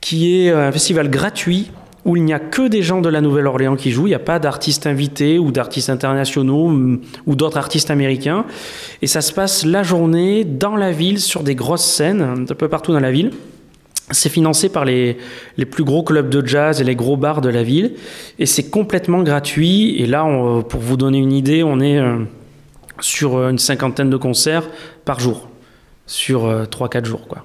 [0.00, 1.70] qui est un festival gratuit
[2.04, 4.06] où il n'y a que des gens de la Nouvelle-Orléans qui jouent.
[4.06, 8.46] Il n'y a pas d'artistes invités ou d'artistes internationaux mm, ou d'autres artistes américains.
[9.02, 12.68] Et ça se passe la journée dans la ville sur des grosses scènes un peu
[12.68, 13.32] partout dans la ville.
[14.10, 15.18] C'est financé par les,
[15.58, 17.94] les plus gros clubs de jazz et les gros bars de la ville.
[18.38, 19.96] Et c'est complètement gratuit.
[20.00, 22.20] Et là, on- pour vous donner une idée, on est euh,
[23.00, 24.66] sur euh, une cinquantaine de concerts
[25.04, 25.48] par jour.
[26.06, 27.44] Sur euh, 3-4 jours, quoi.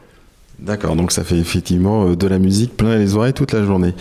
[0.64, 3.94] D'accord, donc ça fait effectivement euh, de la musique plein les oreilles toute la journée.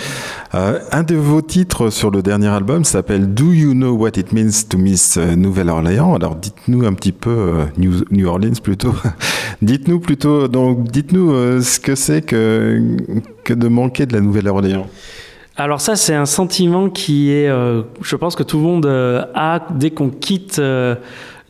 [0.54, 4.32] Euh, un de vos titres sur le dernier album s'appelle Do You Know What It
[4.32, 6.14] Means to Miss euh, Nouvelle-Orléans?
[6.14, 8.94] Alors dites-nous un petit peu, New, Orleans plutôt,
[9.62, 12.80] dites-nous plutôt, donc dites-nous ce que c'est que,
[13.42, 14.86] que de manquer de la Nouvelle-Orléans.
[15.56, 19.90] Alors ça, c'est un sentiment qui est, je pense que tout le monde a dès
[19.90, 20.60] qu'on quitte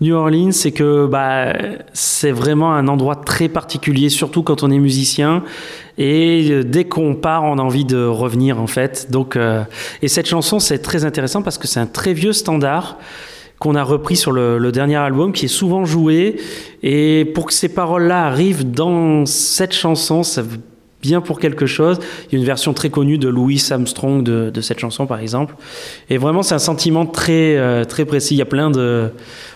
[0.02, 1.54] New Orleans, c'est que bah,
[1.92, 5.44] c'est vraiment un endroit très particulier, surtout quand on est musicien.
[5.96, 9.12] Et euh, dès qu'on part, on a envie de revenir en fait.
[9.12, 9.62] Donc, euh,
[10.02, 12.98] et cette chanson, c'est très intéressant parce que c'est un très vieux standard
[13.60, 16.40] qu'on a repris sur le, le dernier album, qui est souvent joué.
[16.82, 20.42] Et pour que ces paroles-là arrivent dans cette chanson, ça
[21.02, 21.98] bien pour quelque chose.
[22.28, 25.18] Il y a une version très connue de Louis Armstrong de, de cette chanson, par
[25.18, 25.54] exemple.
[26.08, 28.34] Et vraiment, c'est un sentiment très, euh, très précis.
[28.34, 29.10] Il y a plein de...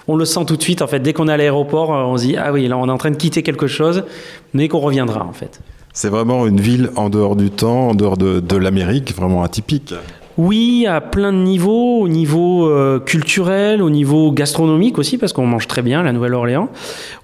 [0.08, 1.00] On le sent tout de suite, en fait.
[1.00, 2.98] Dès qu'on est à l'aéroport, euh, on se dit, ah oui, là, on est en
[2.98, 4.04] train de quitter quelque chose,
[4.52, 5.60] mais qu'on reviendra, en fait.
[5.92, 9.94] C'est vraiment une ville en dehors du temps, en dehors de, de l'Amérique, vraiment atypique.
[10.36, 15.46] Oui, à plein de niveaux, au niveau euh, culturel, au niveau gastronomique aussi, parce qu'on
[15.46, 16.68] mange très bien à la Nouvelle-Orléans,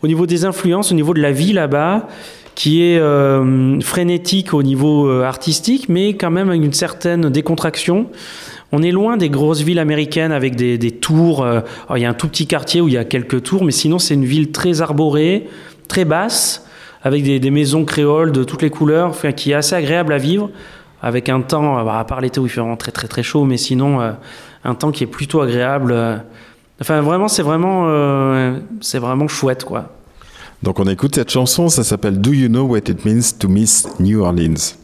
[0.03, 2.09] au niveau des influences, au niveau de la vie là-bas,
[2.55, 8.09] qui est euh, frénétique au niveau euh, artistique, mais quand même avec une certaine décontraction.
[8.73, 11.45] on est loin des grosses villes américaines avec des, tours.
[11.45, 11.61] euh,
[11.95, 13.99] il y a un tout petit quartier où il y a quelques tours, mais sinon
[13.99, 15.49] c'est une ville très arborée,
[15.89, 16.67] très basse,
[17.03, 20.51] avec des, maisons créoles de toutes les couleurs, qui est assez agréable à vivre,
[21.03, 23.45] avec un temps, bah, à part l'été où il fait vraiment très très très chaud,
[23.45, 23.99] mais sinon
[24.65, 26.23] un temps qui est plutôt agréable.
[26.81, 27.89] Enfin, vraiment, c'est vraiment,
[28.81, 29.91] c'est vraiment chouette, quoi.
[30.63, 33.89] Donc on écoute cette chanson, ça s'appelle Do You Know What It Means to Miss
[33.99, 34.77] New Orleans?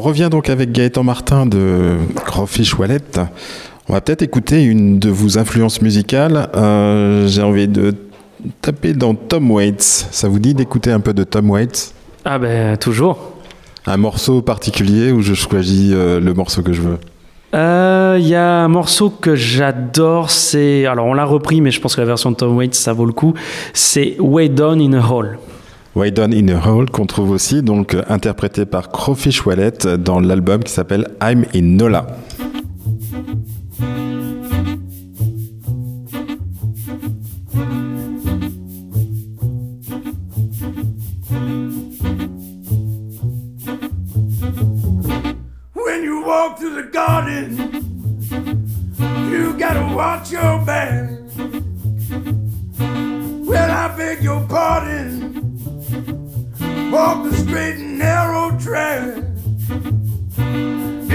[0.00, 3.02] On revient donc avec Gaëtan Martin de Crawfish Wallet.
[3.86, 6.48] On va peut-être écouter une de vos influences musicales.
[6.54, 7.94] Euh, J'ai envie de
[8.62, 9.82] taper dans Tom Waits.
[10.10, 11.92] Ça vous dit d'écouter un peu de Tom Waits?
[12.24, 13.18] Ah ben toujours.
[13.84, 16.98] Un morceau particulier où je choisis euh, le morceau que je veux?
[17.54, 21.78] Euh, Il y a un morceau que j'adore, c'est alors on l'a repris, mais je
[21.78, 23.34] pense que la version de Tom Waits ça vaut le coup.
[23.74, 25.38] C'est Way Down in a Hole.
[25.96, 30.20] Way Down in a Hole qu'on trouve aussi donc euh, interprété par Crawfish Wallet dans
[30.20, 32.06] l'album qui s'appelle I'm in Nola.
[57.50, 59.24] Straight and narrow track.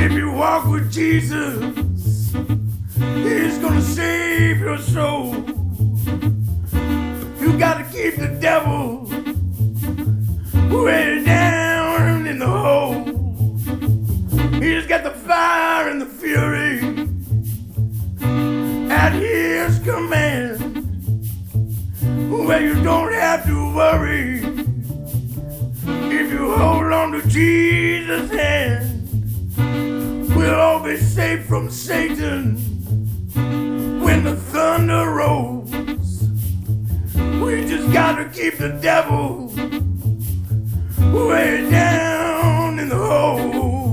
[0.03, 2.33] If you walk with Jesus,
[3.23, 5.33] He's gonna save your soul.
[7.39, 9.05] You gotta keep the devil
[10.83, 13.05] way down in the hole.
[14.61, 16.79] He's got the fire and the fury
[18.91, 20.59] at his command.
[22.29, 24.65] Well, you don't have to worry
[25.87, 28.95] if you hold on to Jesus' hand.
[30.35, 32.55] We'll all be safe from Satan
[34.01, 35.71] when the thunder rolls.
[37.41, 39.51] We just gotta keep the devil
[41.13, 43.84] way down in the hole.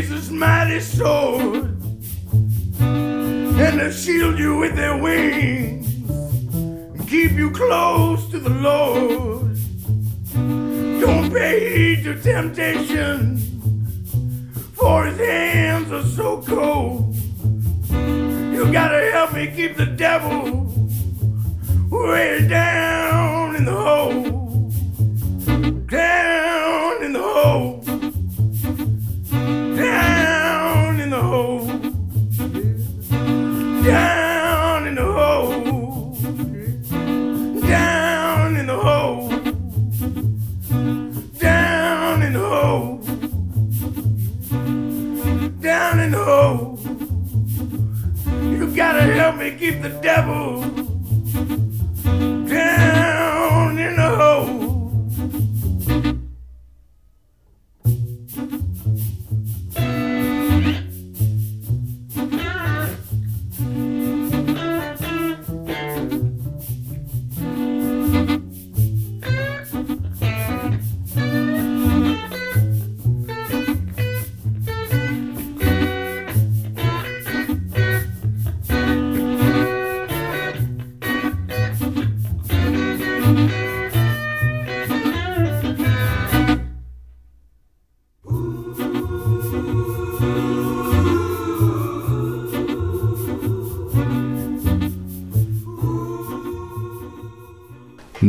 [0.00, 1.76] Jesus' mighty sword,
[2.80, 9.58] and they shield you with their wings and keep you close to the Lord.
[11.02, 13.36] Don't pay heed to temptation,
[14.72, 17.14] for his hands are so cold.
[17.90, 20.72] You gotta help me keep the devil
[21.90, 24.40] way down in the hole
[25.90, 27.79] down in the hole,
[49.20, 50.79] help me keep the devil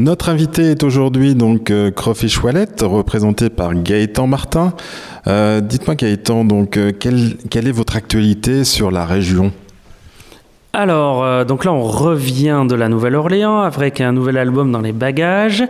[0.01, 4.73] Notre invité est aujourd'hui donc euh, Crawfish Wallet, représenté par Gaëtan Martin.
[5.27, 9.51] Euh, Dites-moi Gaëtan, donc euh, quelle, quelle est votre actualité sur la région?
[10.73, 14.93] Alors, euh, donc là, on revient de la Nouvelle-Orléans avec un nouvel album dans les
[14.93, 15.65] bagages.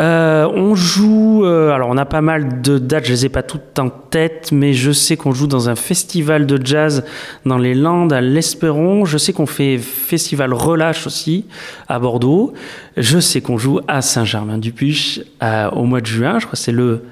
[0.00, 3.42] Euh, on joue, euh, alors on a pas mal de dates, je les ai pas
[3.42, 7.04] toutes en tête, mais je sais qu'on joue dans un festival de jazz
[7.44, 9.04] dans les Landes à l'Espéron.
[9.04, 11.44] Je sais qu'on fait festival Relâche aussi
[11.88, 12.54] à Bordeaux.
[12.96, 16.38] Je sais qu'on joue à Saint-Germain-du-Puch euh, au mois de juin.
[16.38, 17.02] Je crois que c'est le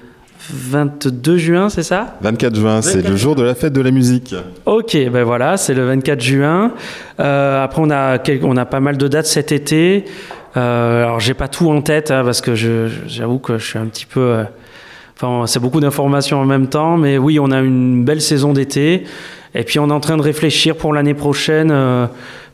[0.49, 2.17] 22 juin, c'est ça?
[2.23, 4.35] 24 juin, c'est le jour de la fête de la musique.
[4.67, 6.73] Ok, ben voilà, c'est le 24 juin.
[7.21, 10.05] Euh, après, on a, on a pas mal de dates cet été.
[10.57, 13.87] Euh, alors, j'ai pas tout en tête hein, parce que j'avoue que je suis un
[13.87, 14.21] petit peu.
[14.21, 14.45] euh,
[15.23, 19.05] Enfin, c'est beaucoup d'informations en même temps, mais oui, on a une belle saison d'été.
[19.55, 22.07] Et puis, on est en train de réfléchir pour l'année prochaine, euh,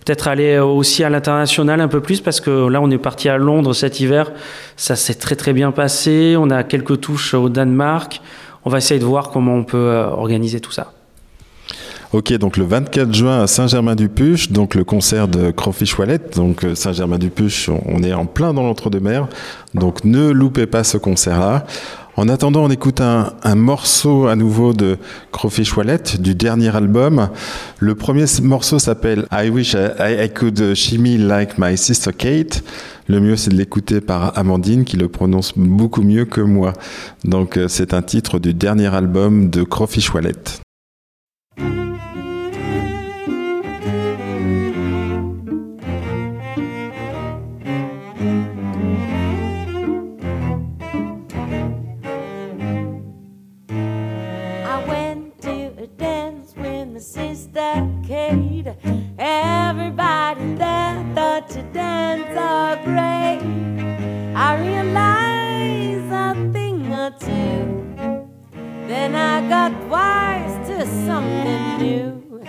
[0.06, 3.38] peut-être aller aussi à l'international un peu plus, parce que là, on est parti à
[3.38, 4.30] Londres cet hiver.
[4.76, 6.36] Ça s'est très très bien passé.
[6.38, 8.22] On a quelques touches au Danemark.
[8.64, 10.92] On va essayer de voir comment on peut euh, organiser tout ça.
[12.12, 16.20] Ok, donc le 24 juin à Saint-Germain-du-Puch, donc le concert de Crawfish Wallet.
[16.36, 19.26] Donc euh, Saint-Germain-du-Puch, on est en plein dans l'entre-deux-mers,
[19.74, 21.66] donc ne loupez pas ce concert-là.
[22.18, 24.96] En attendant, on écoute un, morceau à nouveau de
[25.32, 27.28] Crawfish Wallet du dernier album.
[27.78, 32.64] Le premier morceau s'appelle I Wish I, I Could Shimmy Like My Sister Kate.
[33.06, 36.72] Le mieux, c'est de l'écouter par Amandine qui le prononce beaucoup mieux que moi.
[37.24, 40.32] Donc, euh, c'est un titre du dernier album de Crawfish Wallet.
[69.06, 72.40] Then I got wise to something new.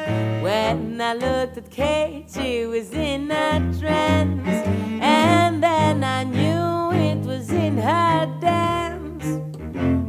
[0.41, 4.65] When I looked at Kate, she was in a trance.
[4.99, 9.25] And then I knew it was in her dance.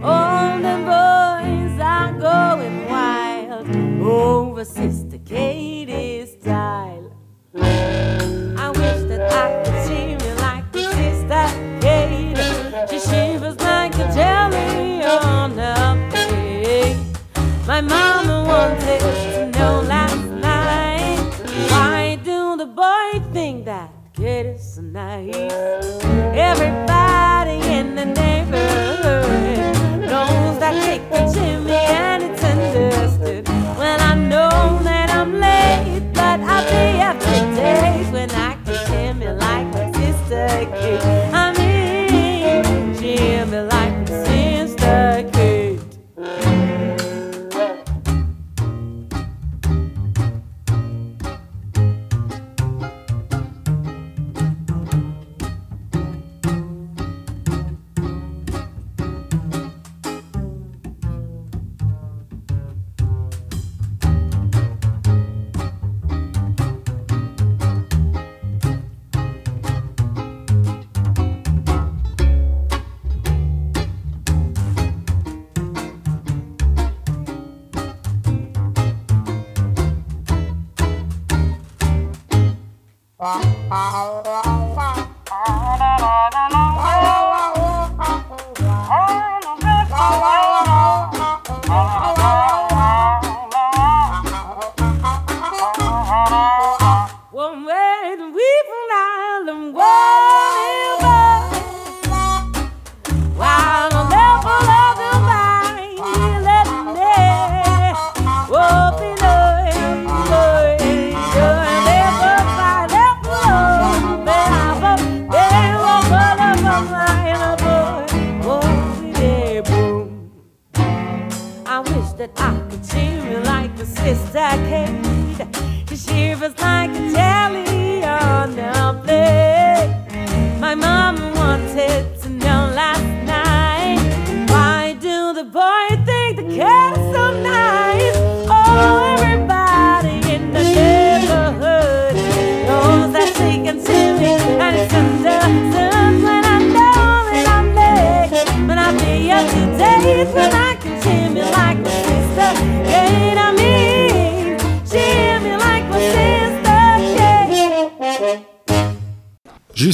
[0.02, 3.68] All the boys are going wild
[4.00, 7.12] over Sister Katie's style.
[7.56, 11.44] I wish that I could see me like Sister
[11.82, 12.88] Kate.
[12.88, 13.56] She shivers
[17.68, 21.18] My mama wanted to know last night
[21.70, 26.27] why do the boys think that kid is so nice?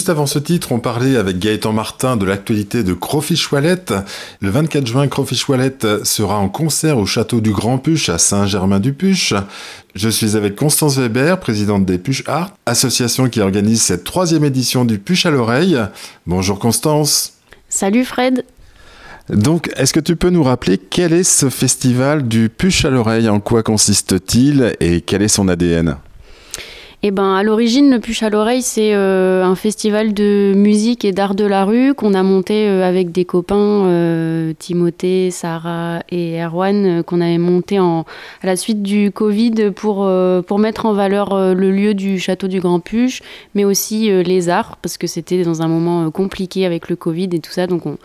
[0.05, 3.87] Juste avant ce titre, on parlait avec Gaëtan Martin de l'actualité de Crawfish Wallet.
[4.43, 9.33] Le 24 juin, Crawfish Wallet sera en concert au château du Grand Puche à Saint-Germain-du-Puche.
[9.95, 14.85] Je suis avec Constance Weber, présidente des Puche Art, association qui organise cette troisième édition
[14.85, 15.79] du Puche à l'oreille.
[16.27, 17.39] Bonjour Constance.
[17.71, 18.45] Salut Fred.
[19.31, 23.31] Donc, est-ce que tu peux nous rappeler quel est ce festival du Puche à l'oreille?
[23.31, 25.97] En quoi consiste-t-il et quel est son ADN
[27.07, 31.13] Eh ben, à l'origine, le Puche à l'oreille, c'est euh, un festival de musique et
[31.13, 36.43] d'art de la rue qu'on a monté euh, avec des copains, euh, Timothée, Sarah et
[36.43, 38.05] Erwan, qu'on avait monté à
[38.43, 40.11] la suite du Covid pour,
[40.47, 43.21] pour mettre en valeur le lieu du château du Grand Puche,
[43.55, 47.41] mais aussi les arts, parce que c'était dans un moment compliqué avec le Covid et
[47.41, 47.67] tout ça.
[47.67, 47.99] Donc, on,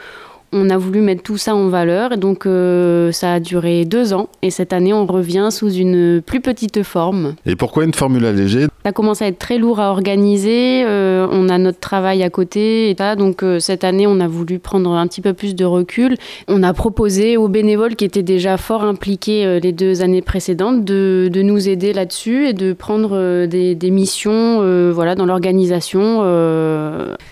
[0.51, 4.13] on a voulu mettre tout ça en valeur et donc euh, ça a duré deux
[4.13, 7.35] ans et cette année on revient sous une plus petite forme.
[7.45, 8.67] Et pourquoi une formule allégée?
[8.83, 12.89] Ça commence à être très lourd à organiser, euh, on a notre travail à côté
[12.89, 15.65] et ça, donc euh, cette année on a voulu prendre un petit peu plus de
[15.65, 16.15] recul.
[16.47, 21.29] On a proposé aux bénévoles qui étaient déjà fort impliqués les deux années précédentes de,
[21.31, 26.23] de nous aider là-dessus et de prendre des, des missions voilà, dans l'organisation.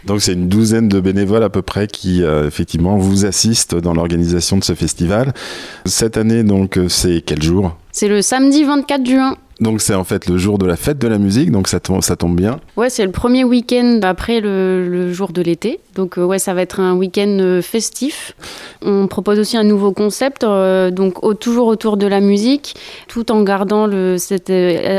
[0.06, 4.58] Donc c'est une douzaine de bénévoles à peu près qui effectivement vous assiste dans l'organisation
[4.58, 5.34] de ce festival.
[5.86, 7.76] Cette année, donc, c'est quel jour?
[7.92, 9.38] C'est le samedi 24 juin.
[9.60, 12.36] Donc c'est en fait le jour de la fête de la musique, donc ça tombe,
[12.36, 12.60] bien.
[12.76, 15.80] Ouais, c'est le premier week-end après le, jour de l'été.
[15.96, 18.36] Donc euh, ouais, ça va être un week-end euh, festif.
[18.84, 22.76] On propose aussi un nouveau concept, euh, donc toujours autour de la musique,
[23.08, 23.88] tout en gardant
[24.18, 24.52] cet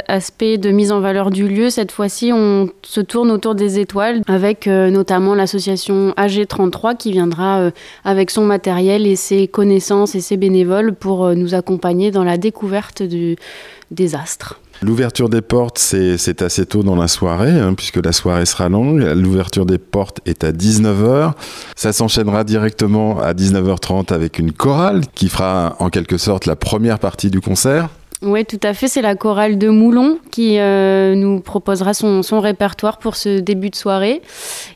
[0.09, 1.71] aspect de mise en valeur du lieu.
[1.71, 7.71] Cette fois-ci, on se tourne autour des étoiles, avec notamment l'association AG33 qui viendra
[8.05, 13.03] avec son matériel et ses connaissances et ses bénévoles pour nous accompagner dans la découverte
[13.03, 14.48] des astres.
[14.81, 19.01] L'ouverture des portes, c'est assez tôt dans la soirée, hein, puisque la soirée sera longue.
[19.01, 21.33] L'ouverture des portes est à 19h.
[21.75, 27.01] Ça s'enchaînera directement à 19h30 avec une chorale qui fera en quelque sorte la première
[27.01, 27.89] partie du concert.
[28.21, 28.89] Oui, tout à fait.
[28.89, 33.77] C'est la chorale de Moulon qui euh, nous proposera son, répertoire pour ce début de
[33.77, 34.23] soirée.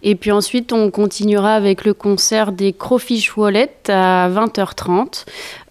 [0.04, 5.24] Et puis ensuite, on continuera avec le concert des Crawfish Wallet à 20h30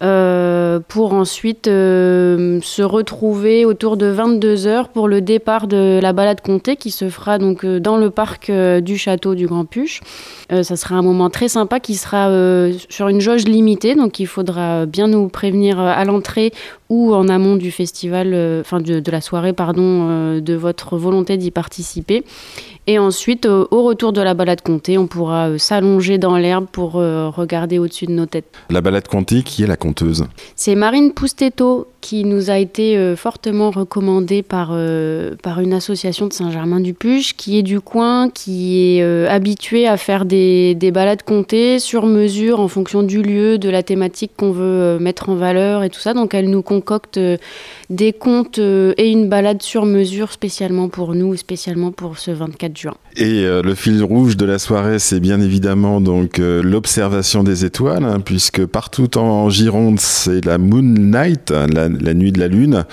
[0.03, 6.41] euh, pour ensuite euh, se retrouver autour de 22h pour le départ de la balade
[6.41, 10.01] comté qui se fera donc dans le parc du château du Grand Puche.
[10.49, 12.29] Ça sera un moment très sympa qui sera
[12.89, 16.51] sur une jauge limitée, donc il faudra bien nous prévenir à l'entrée
[16.89, 20.97] ou en amont du festival, euh, enfin de, de la soirée, pardon, euh, de votre
[20.97, 22.23] volonté d'y participer.
[22.87, 26.65] Et ensuite, euh, au retour de la balade comté, on pourra euh, s'allonger dans l'herbe
[26.71, 28.45] pour euh, regarder au-dessus de nos têtes.
[28.71, 30.25] La balade Conti, qui est la conteuse.
[30.55, 34.75] C'est Marine Poustetto qui nous a été fortement recommandée par,
[35.43, 40.73] par une association de Saint-Germain-du-Puche qui est du coin, qui est habituée à faire des,
[40.73, 45.29] des balades comptées sur mesure en fonction du lieu, de la thématique qu'on veut mettre
[45.29, 46.15] en valeur et tout ça.
[46.15, 47.19] Donc elle nous concocte
[47.91, 52.75] des contes euh, et une balade sur mesure spécialement pour nous, spécialement pour ce 24
[52.75, 52.93] juin.
[53.17, 57.65] Et euh, le fil rouge de la soirée, c'est bien évidemment donc euh, l'observation des
[57.65, 62.39] étoiles, hein, puisque partout en Gironde, c'est la Moon Night, hein, la, la nuit de
[62.39, 62.85] la lune.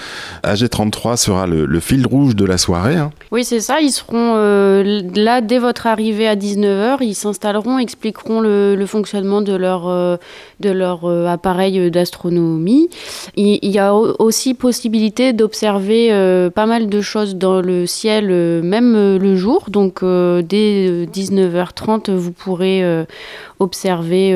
[0.45, 2.97] AG33 sera le, le fil rouge de la soirée.
[2.97, 3.11] hein.
[3.31, 3.81] Oui, c'est ça.
[3.81, 6.99] Ils seront euh, là dès votre arrivée à 19h.
[7.03, 10.17] Ils s'installeront, expliqueront le, le fonctionnement de leur, euh,
[10.61, 12.89] de leur euh, appareil d'astronomie.
[13.37, 14.55] Il, il y a au- aussi
[14.89, 19.67] possibilité d'observer euh, pas mal de choses dans le ciel, euh, même euh, le jour.
[19.69, 22.83] Donc, dès euh, 19h30, vous pourrez
[23.59, 24.33] observer,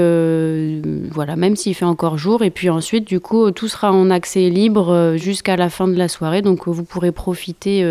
[1.11, 2.43] voilà, même s'il fait encore jour.
[2.43, 6.09] Et puis ensuite, du coup, tout sera en accès libre jusqu'à la fin de la
[6.09, 6.43] soirée.
[6.43, 7.83] Donc, vous pourrez profiter.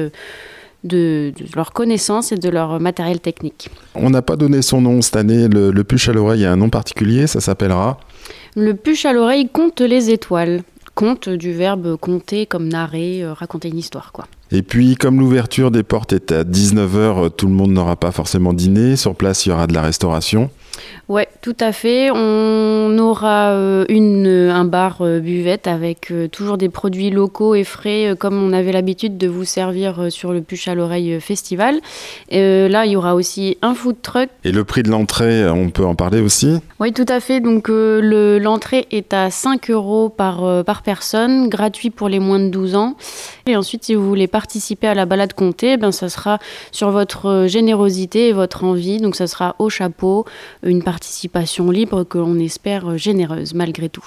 [0.84, 3.70] de, de leur connaissance et de leur matériel technique.
[3.93, 5.47] On n'a pas donné son nom cette année.
[5.47, 7.99] Le, le puche à l'oreille a un nom particulier, ça s'appellera.
[8.55, 10.64] Le puche à l'oreille compte les étoiles.
[10.95, 14.27] Compte du verbe compter comme narrer, euh, raconter une histoire, quoi.
[14.51, 18.53] Et puis, comme l'ouverture des portes est à 19h, tout le monde n'aura pas forcément
[18.53, 18.97] dîné.
[18.97, 20.49] Sur place, il y aura de la restauration.
[21.09, 22.09] Ouais, tout à fait.
[22.11, 27.63] On aura euh, une, un bar euh, buvette avec euh, toujours des produits locaux et
[27.63, 31.13] frais, euh, comme on avait l'habitude de vous servir euh, sur le Puche à l'oreille
[31.15, 31.80] euh, festival.
[32.34, 34.30] Euh, là, il y aura aussi un food truck.
[34.43, 36.59] Et le prix de l'entrée, on peut en parler aussi?
[36.80, 37.41] Oui, tout à fait.
[37.41, 42.19] Donc, euh, le- l'entrée est à 5 euros par, euh, par personne, gratuit pour les
[42.19, 42.95] moins de 12 ans.
[43.45, 46.39] Et ensuite, si vous voulez participer à la balade comptée, ben, ça sera
[46.71, 48.99] sur votre euh, générosité et votre envie.
[48.99, 50.25] Donc, ça sera au chapeau,
[50.63, 54.05] une participation libre que l'on espère euh, généreuse malgré tout.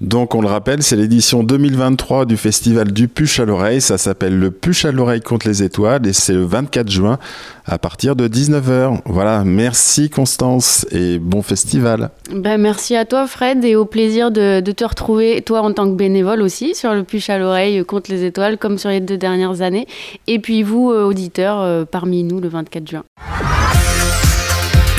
[0.00, 3.80] Donc, on le rappelle, c'est l'édition 2023 du festival du Puche à l'oreille.
[3.80, 7.18] Ça s'appelle le Puche à l'oreille contre les étoiles et c'est le 24 juin
[7.64, 9.00] à partir de 19h.
[9.06, 12.10] Voilà, merci Constance et bon festival.
[12.30, 15.88] Ben, merci à toi, Fred, et au plaisir de, de te retrouver, toi en tant
[15.88, 19.00] que bénévole aussi, sur le Puche à l'oreille euh, contre les étoiles, comme sur les
[19.00, 19.86] deux dernières années.
[20.26, 23.04] Et puis vous, euh, auditeurs, euh, parmi nous le 24 juin.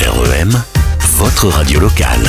[0.00, 0.50] REM,
[1.18, 2.28] votre radio locale.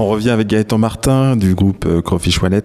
[0.00, 2.62] On revient avec Gaëtan Martin du groupe euh, Crawfish Wallet.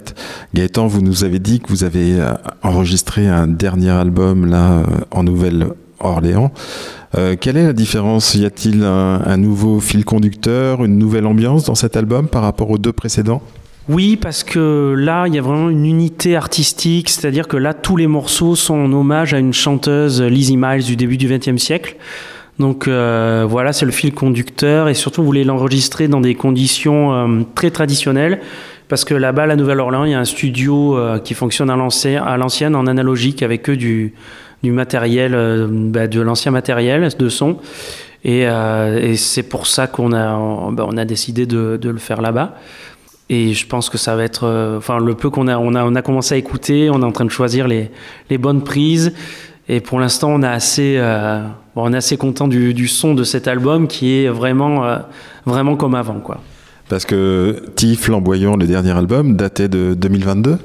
[0.54, 2.32] Gaëtan, vous nous avez dit que vous avez euh,
[2.62, 6.52] enregistré un dernier album là euh, en Nouvelle-Orléans.
[7.42, 8.36] Quelle est la différence?
[8.36, 12.70] Y a-t-il un, un nouveau fil conducteur, une nouvelle ambiance dans cet album par rapport
[12.72, 13.42] aux deux précédents?
[13.90, 17.98] Oui, parce que là, il y a vraiment une unité artistique, c'est-à-dire que là, tous
[17.98, 21.98] les morceaux sont en hommage à une chanteuse, Lizzie Miles, du début du XXe siècle.
[22.60, 27.14] Donc euh, voilà, c'est le fil conducteur, et surtout, vous voulez l'enregistrer dans des conditions
[27.14, 28.41] euh, très traditionnelles,
[28.89, 31.76] parce que là-bas, à la Nouvelle-Orléans, il y a un studio euh, qui fonctionne à
[31.76, 34.14] l'ancien- à l'ancienne, en analogique, avec que du,
[34.64, 35.36] matériel,
[35.70, 37.58] bah, de l'ancien matériel de son.
[38.24, 38.47] Et,
[39.18, 42.56] c'est pour ça qu'on a, bah, décidé de, le faire là-bas.
[43.30, 46.36] Et je pense que ça va être, enfin, le peu qu'on a, on a, commencé
[46.36, 47.89] à écouter, on est en train de choisir les
[48.38, 49.12] bonnes prises.
[49.70, 51.41] Et pour l'instant, on, est assez, euh,
[51.76, 54.97] bon, on est assez content du, du, son de cet album qui est vraiment, euh,
[55.45, 56.20] vraiment comme avant.
[56.20, 56.41] Quoi.
[56.89, 60.57] Parce que Ti Flamboyant, le dernier album, datait de 2022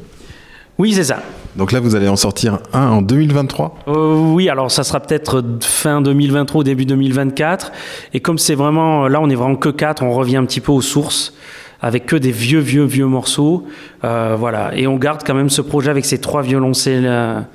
[0.78, 1.20] Oui, c'est ça.
[1.54, 5.44] Donc là, vous allez en sortir un en 2023 euh, Oui, alors ça sera peut-être
[5.60, 7.70] fin 2023 ou début 2024.
[8.14, 10.72] Et comme c'est vraiment, là, on est vraiment que quatre, on revient un petit peu
[10.72, 11.34] aux sources
[11.80, 13.64] avec que des vieux, vieux, vieux morceaux.
[14.02, 14.72] Voilà.
[14.74, 17.46] Et on garde quand même ce projet avec ces trois violoncelles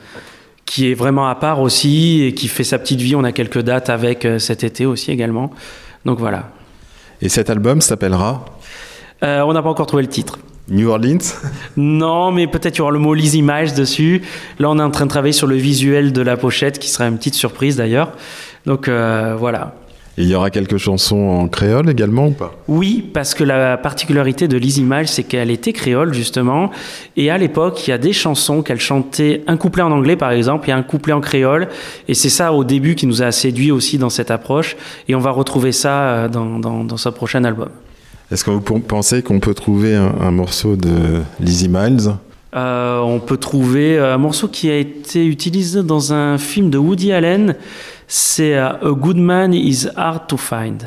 [0.65, 3.15] qui est vraiment à part aussi et qui fait sa petite vie.
[3.15, 5.51] On a quelques dates avec euh, cet été aussi également.
[6.05, 6.49] Donc voilà.
[7.21, 8.45] Et cet album s'appellera
[9.23, 10.39] euh, On n'a pas encore trouvé le titre.
[10.69, 11.17] New Orleans
[11.77, 14.21] Non, mais peut-être il y aura le mot Lizzie Miles dessus.
[14.59, 17.07] Là, on est en train de travailler sur le visuel de la pochette, qui sera
[17.07, 18.11] une petite surprise d'ailleurs.
[18.65, 19.75] Donc euh, voilà.
[20.15, 22.53] Il y aura quelques chansons en créole également ou pas?
[22.67, 26.69] Oui, parce que la particularité de Lizzie Miles, c'est qu'elle était créole justement.
[27.17, 30.31] Et à l'époque, il y a des chansons qu'elle chantait, un couplet en anglais par
[30.31, 31.67] exemple, et un couplet en créole.
[32.07, 34.77] Et c'est ça au début qui nous a séduit aussi dans cette approche.
[35.07, 37.69] Et on va retrouver ça euh, dans, dans, dans ce prochain album.
[38.31, 42.11] Est-ce que vous pensez qu'on peut trouver un, un, morceau de Lizzie Miles?
[42.55, 47.11] Euh, On peut trouver un morceau qui a été utilisé dans un film de Woody
[47.11, 47.55] Allen.
[48.07, 50.83] C'est uh, A Good Man is Hard to Find.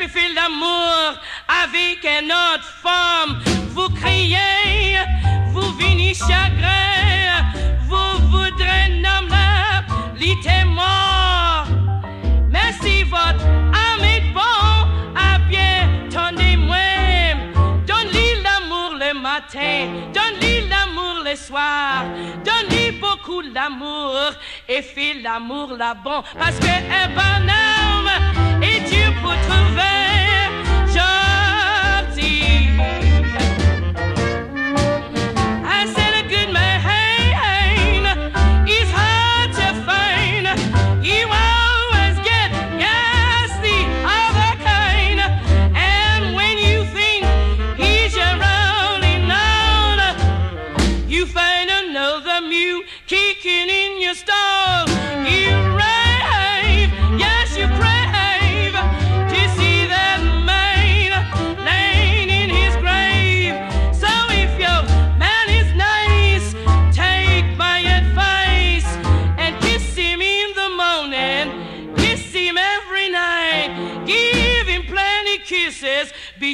[0.00, 1.14] Peu fait l'amour
[1.62, 3.38] avec une autre femme.
[3.70, 4.96] Vous criez,
[5.48, 7.44] vous venez chagrin,
[7.82, 9.84] vous voudrez nommer
[10.18, 11.66] l'été mort.
[12.50, 14.40] Mais si votre âme bon,
[15.16, 16.76] à bien, tendez-moi.
[17.86, 22.04] Donne-lui l'amour le matin, donne-lui l'amour le soir,
[23.00, 24.14] beaucoup d'amour
[24.68, 26.22] et fais l'amour là bon.
[26.38, 30.19] Parce que un bonhomme est Dieu pour trouver.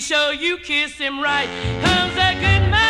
[0.07, 1.49] Sure you kiss him right.
[1.83, 2.86] Comes a good man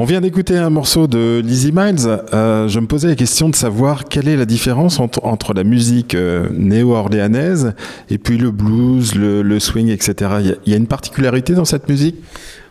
[0.00, 2.06] On vient d'écouter un morceau de Lizzie Miles.
[2.32, 6.14] Euh, je me posais la question de savoir quelle est la différence entre, la musique
[6.14, 7.74] euh, néo-orléanaise
[8.08, 10.30] et puis le blues, le, swing, etc.
[10.64, 12.14] Il y, a, une particularité dans cette musique?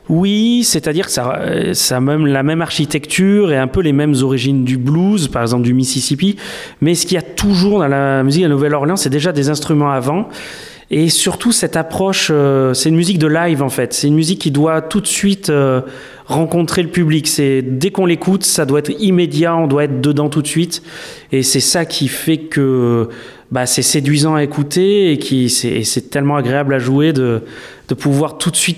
[0.08, 1.38] Oui, c'est-à-dire que ça,
[1.74, 5.42] ça a même la même architecture et un peu les mêmes origines du blues, par
[5.42, 6.38] exemple du Mississippi.
[6.80, 9.92] Mais ce qu'il y a toujours dans la musique de Nouvelle-Orléans, c'est déjà des instruments
[9.92, 10.30] avant.
[10.90, 13.94] Et surtout cette approche, euh, c'est une musique de live en fait.
[13.94, 15.82] C'est une musique qui doit tout de suite euh,
[16.28, 17.28] rencontrer le public.
[17.28, 20.84] C'est dès qu'on l'écoute, ça doit être immédiat, on doit être dedans tout de suite.
[21.32, 23.10] Et c'est ça qui fait que
[23.52, 27.44] bah, c'est séduisant à écouter et qui c'est tellement agréable à jouer de,
[27.88, 28.78] de pouvoir tout de suite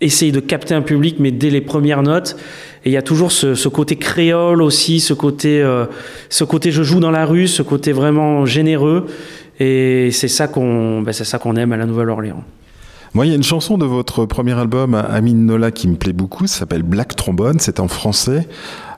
[0.00, 2.36] essayer de capter un public, mais dès les premières notes.
[2.84, 5.86] Et il y a toujours ce, ce côté créole aussi, ce côté, euh,
[6.28, 9.06] ce côté je joue dans la rue, ce côté vraiment généreux.
[9.60, 12.44] Et c'est ça qu'on ben c'est ça qu'on aime à la Nouvelle-Orléans.
[13.24, 16.46] Il y a une chanson de votre premier album, Amine Nola, qui me plaît beaucoup.
[16.46, 17.58] Ça s'appelle Black Trombone.
[17.58, 18.46] C'est en français.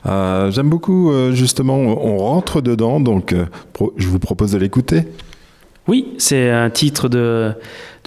[0.05, 2.99] Euh, J'aime beaucoup, euh, justement, on rentre dedans.
[2.99, 3.45] Donc, euh,
[3.97, 5.07] je vous propose de l'écouter.
[5.87, 7.55] Oui, c'est un titre de,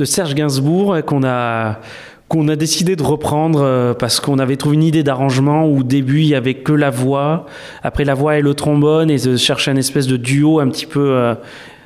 [0.04, 1.80] Serge Gainsbourg qu'on a,
[2.28, 6.20] qu'on a décidé de reprendre parce qu'on avait trouvé une idée d'arrangement où au début
[6.20, 7.46] il y avait que la voix,
[7.82, 10.86] après la voix et le trombone et de chercher un espèce de duo un petit
[10.86, 11.34] peu,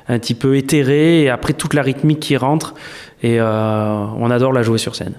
[0.07, 2.75] un petit peu éthéré et après toute la rythmique qui rentre
[3.21, 5.15] et euh, on adore la jouer sur scène.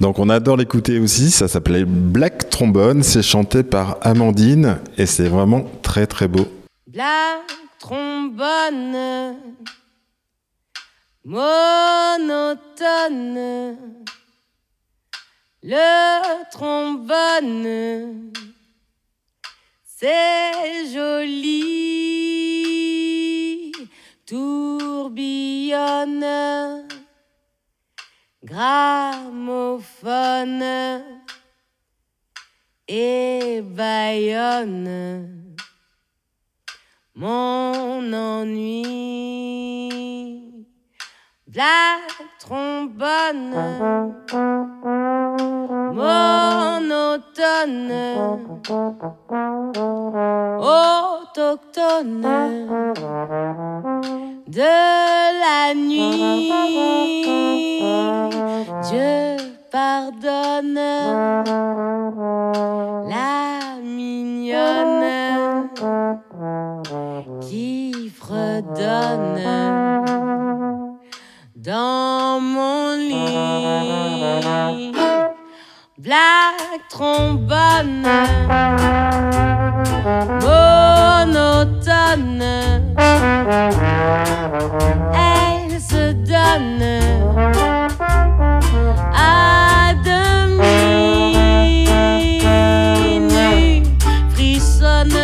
[0.00, 1.30] Donc, on adore l'écouter aussi.
[1.30, 3.02] Ça s'appelait Black Trombone.
[3.02, 6.46] C'est chanté par Amandine et c'est vraiment très, très beau.
[6.88, 7.42] Black
[7.82, 9.36] trombone,
[11.24, 12.56] monotone,
[15.64, 18.30] le trombone,
[19.84, 21.72] c'est joli,
[24.26, 26.24] tourbillonne,
[28.44, 29.84] gramophone
[32.88, 35.56] et baillonne
[37.14, 38.82] mon ennui.
[41.52, 42.08] Black
[42.38, 43.52] trombone,
[45.92, 47.12] monotone,
[50.62, 52.22] autochtone.
[54.48, 54.62] De
[55.42, 56.54] la nuit.
[58.88, 59.36] Dieu
[59.70, 60.80] pardonne.
[63.10, 65.04] La mignonne.
[67.42, 69.62] Qui fredonne
[71.62, 74.92] dans mon lit.
[75.98, 78.06] Black trombone,
[80.42, 81.62] monotone,
[85.14, 86.82] elle se donne
[89.14, 91.86] à demi
[93.20, 93.84] nue,
[94.30, 95.20] frissonne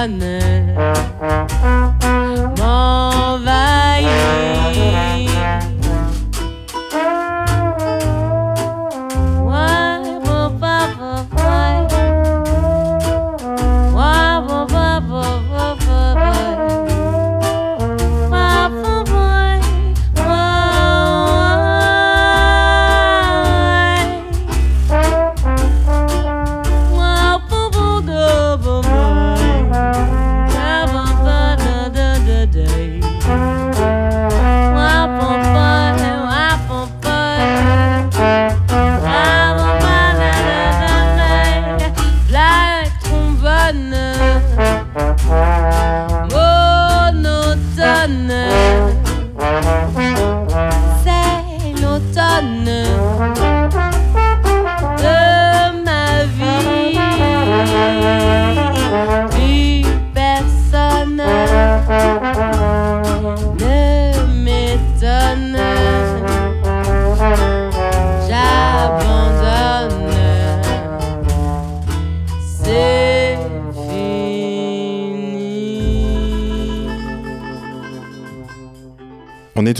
[0.00, 0.49] canım.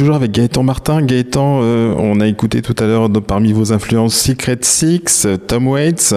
[0.01, 1.03] Toujours avec Gaëtan Martin.
[1.03, 6.15] Gaëtan, euh, on a écouté tout à l'heure parmi vos influences Secret Six, Tom Waits.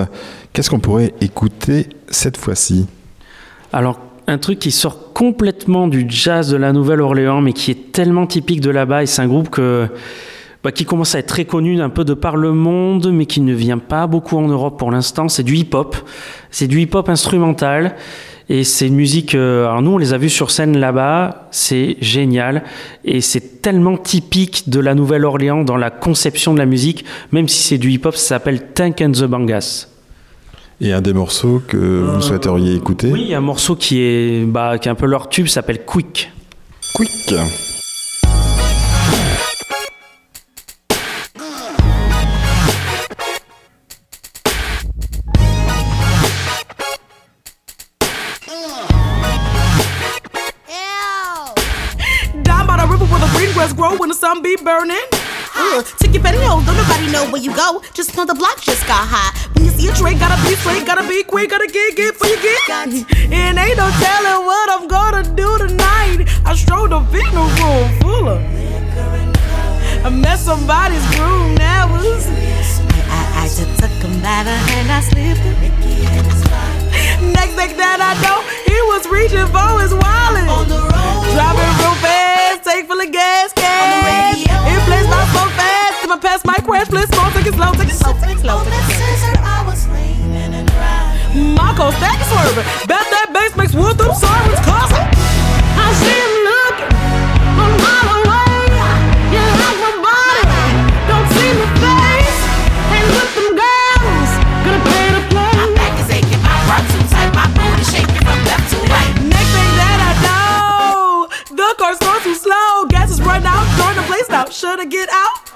[0.54, 2.86] Qu'est-ce qu'on pourrait écouter cette fois-ci?
[3.74, 8.26] Alors, un truc qui sort complètement du jazz de la Nouvelle-Orléans, mais qui est tellement
[8.26, 9.90] typique de là-bas, et c'est un groupe que,
[10.64, 13.42] bah, qui commence à être très connu un peu de par le monde, mais qui
[13.42, 15.28] ne vient pas beaucoup en Europe pour l'instant.
[15.28, 15.96] C'est du hip-hop.
[16.52, 17.96] C'est du hip-hop instrumental.
[18.50, 19.36] Et c'est une musique.
[19.36, 21.48] euh, alors, nous, on les a vus sur scène là-bas.
[21.52, 22.64] C'est génial.
[23.06, 27.64] Et c'est tellement typique de la Nouvelle-Orléans dans la conception de la musique, même si
[27.64, 29.88] c'est du hip-hop, ça s'appelle Tank and the Bangas.
[30.82, 33.10] Et un des morceaux que vous souhaiteriez écouter?
[33.12, 36.32] Oui, un morceau qui est, bah, qui est un peu leur tube, s'appelle Quick.
[36.94, 37.34] Quick
[53.64, 54.98] grass grow when the sun be burning.
[55.98, 57.82] Take your pantyhose, don't nobody know where you go.
[57.94, 59.32] Just know the block just got hot.
[59.54, 62.28] When you see a trick, gotta be straight, gotta be quick, gotta get get for
[62.28, 62.68] you get.
[63.32, 66.28] And ain't no telling what I'm gonna do tonight.
[66.46, 67.50] I strolled a room
[68.02, 68.42] full of.
[70.06, 72.28] I met somebody's groom that was.
[73.08, 75.56] I, I just took him by the hand, I slipped him.
[77.32, 80.48] Next thing that I know, was reaching for his wallet.
[80.50, 84.44] On the road, driving real fast, tank full of gas, cash.
[84.44, 87.90] It plays my so fast, my past my crash, please slow, take it slow, take
[87.90, 88.60] it slow, take it slow.
[91.34, 95.23] Marco, stack swerving, bet that bass makes wood through sirens, cause
[114.64, 114.78] the place.
[114.78, 115.54] Should I get out?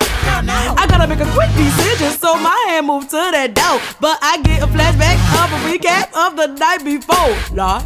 [0.78, 3.80] I gotta make a quick decision, so my hand moved to that door.
[4.00, 7.34] But I get a flashback of a recap of the night before.
[7.56, 7.84] Lord.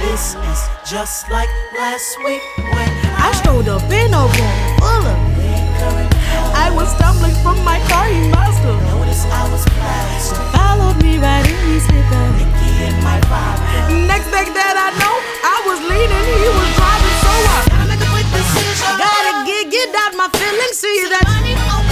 [0.00, 5.30] This is just like last week when I strolled up in a room full of
[6.56, 10.38] I was stumbling from my car, he must have noticed I was plastic.
[10.52, 12.24] followed me right in his slipper.
[12.36, 13.60] Nicky in my vibe.
[14.06, 16.59] Next thing that I know, I was leaning, he was
[19.90, 20.78] get get out my feelings.
[20.78, 21.26] See that?
[21.26, 21.82] Oh,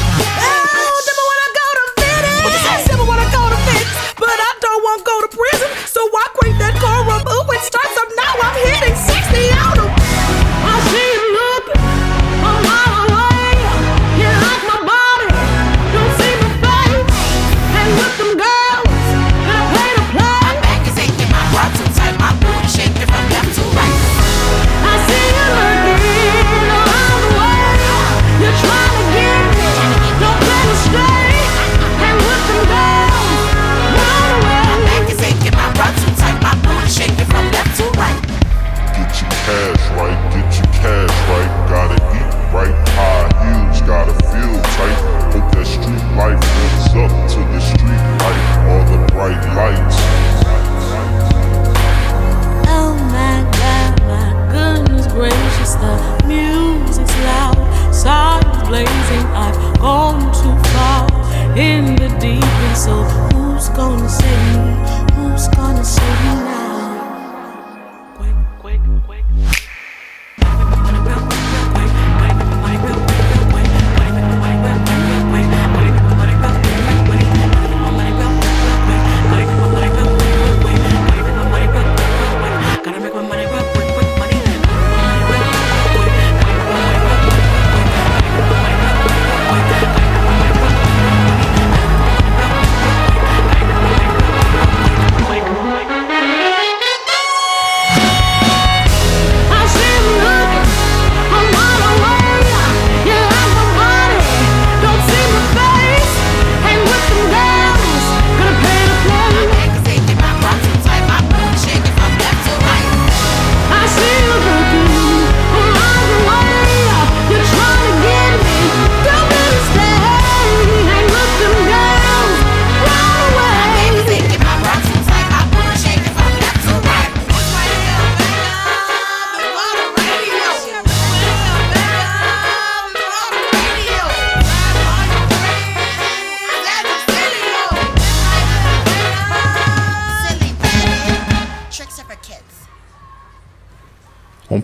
[1.09, 2.89] never wanna go to fitness.
[2.89, 3.59] Never wanna go to
[4.19, 5.69] but I don't wanna go to prison.
[5.87, 8.35] So I crank that car up, ooh, it starts up now.
[8.43, 9.18] I'm hitting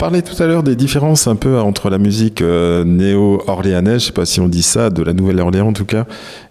[0.05, 4.12] parlait tout à l'heure des différences un peu entre la musique euh, néo-orléanaise, je sais
[4.12, 6.05] pas si on dit ça, de la Nouvelle-Orléans en tout cas,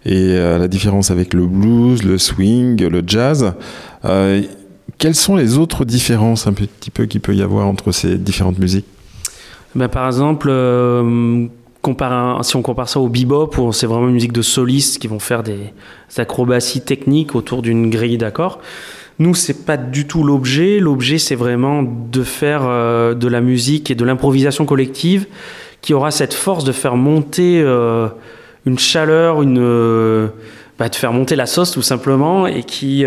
[0.07, 3.53] et euh, la différence avec le blues, le swing, le jazz.
[4.05, 4.41] Euh,
[4.97, 8.57] quelles sont les autres différences un petit peu qu'il peut y avoir entre ces différentes
[8.57, 8.88] musiques?
[9.75, 14.41] Ben, par exemple, si on compare ça au bebop, où c'est vraiment une musique de
[14.41, 15.71] solistes qui vont faire des
[16.17, 18.57] acrobaties techniques autour d'une grille d'accords.
[19.19, 20.80] Nous, c'est pas du tout l'objet.
[20.80, 25.27] L'objet, c'est vraiment de faire euh, de la musique et de l'improvisation collective
[25.81, 28.07] qui aura cette force de faire monter euh,
[28.65, 30.30] une chaleur, une, euh,
[30.80, 33.06] bah, de faire monter la sauce tout simplement, et qui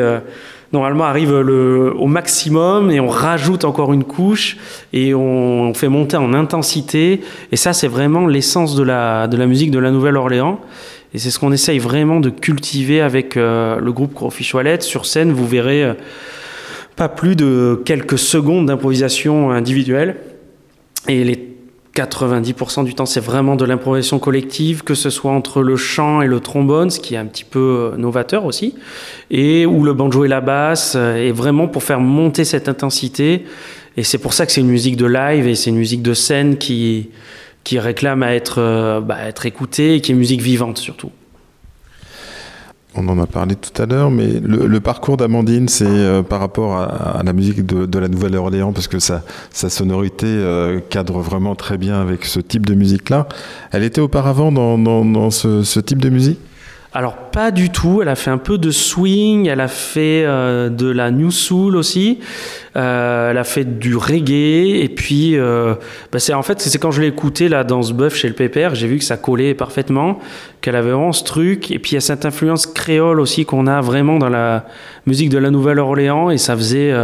[0.73, 4.59] normalement arrive au maximum et on rajoute encore une couche
[4.93, 7.23] et on, on fait monter en intensité.
[7.51, 10.61] Et ça, c'est vraiment l'essence de la, de la musique de la Nouvelle-Orléans.
[11.17, 14.83] Et c'est ce qu'on essaye vraiment de cultiver avec euh, le groupe Crawfish Wallet.
[14.83, 15.95] Sur scène, vous verrez euh,
[16.95, 20.17] pas plus de quelques secondes d'improvisation individuelle.
[21.09, 21.57] Et les
[21.95, 26.27] 90% du temps, c'est vraiment de l'improvisation collective, que ce soit entre le chant et
[26.27, 28.75] le trombone, ce qui est un petit peu euh, novateur aussi,
[29.31, 33.47] et où le banjo et la basse, et vraiment pour faire monter cette intensité.
[33.97, 36.13] Et c'est pour ça que c'est une musique de live et c'est une musique de
[36.13, 37.09] scène qui,
[37.67, 41.11] qui réclame à être, euh, bah, être écoutée et qui est musique vivante surtout.
[42.95, 46.77] on en a parlé tout à l'heure, mais le, parcours d'Amandine, c'est euh, par rapport
[46.77, 49.21] à, la musique de, la Nouvelle-Orléans, parce que sa,
[49.51, 53.27] sonorité euh, cadre vraiment très bien avec ce type de musique-là.
[53.73, 56.39] Elle était auparavant dans, dans, ce type de musique?
[56.97, 60.71] Alors pas du tout, elle a fait un peu de swing, elle a fait euh,
[60.71, 62.21] de la new soul aussi,
[62.75, 65.75] euh, elle a fait du reggae et puis euh,
[66.11, 68.35] bah, c'est en fait c'est quand je l'ai écouté là dans ce bœuf chez le
[68.35, 70.21] Pépère, j'ai vu que ça collait parfaitement,
[70.63, 71.71] qu'elle avait vraiment ce truc.
[71.71, 74.65] Et puis il y a cette influence créole aussi qu'on a vraiment dans la
[75.05, 76.95] musique de la Nouvelle-Orléans et ça faisait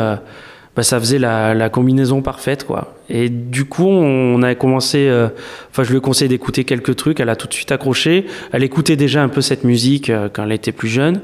[0.74, 2.94] bah, ça faisait la, combinaison parfaite quoi.
[3.11, 5.07] Et du coup, on a commencé.
[5.09, 5.28] euh,
[5.70, 7.20] Enfin, je lui ai conseillé d'écouter quelques trucs.
[7.20, 8.27] Elle a tout de suite accroché.
[8.53, 11.20] Elle écoutait déjà un peu cette musique euh, quand elle était plus jeune.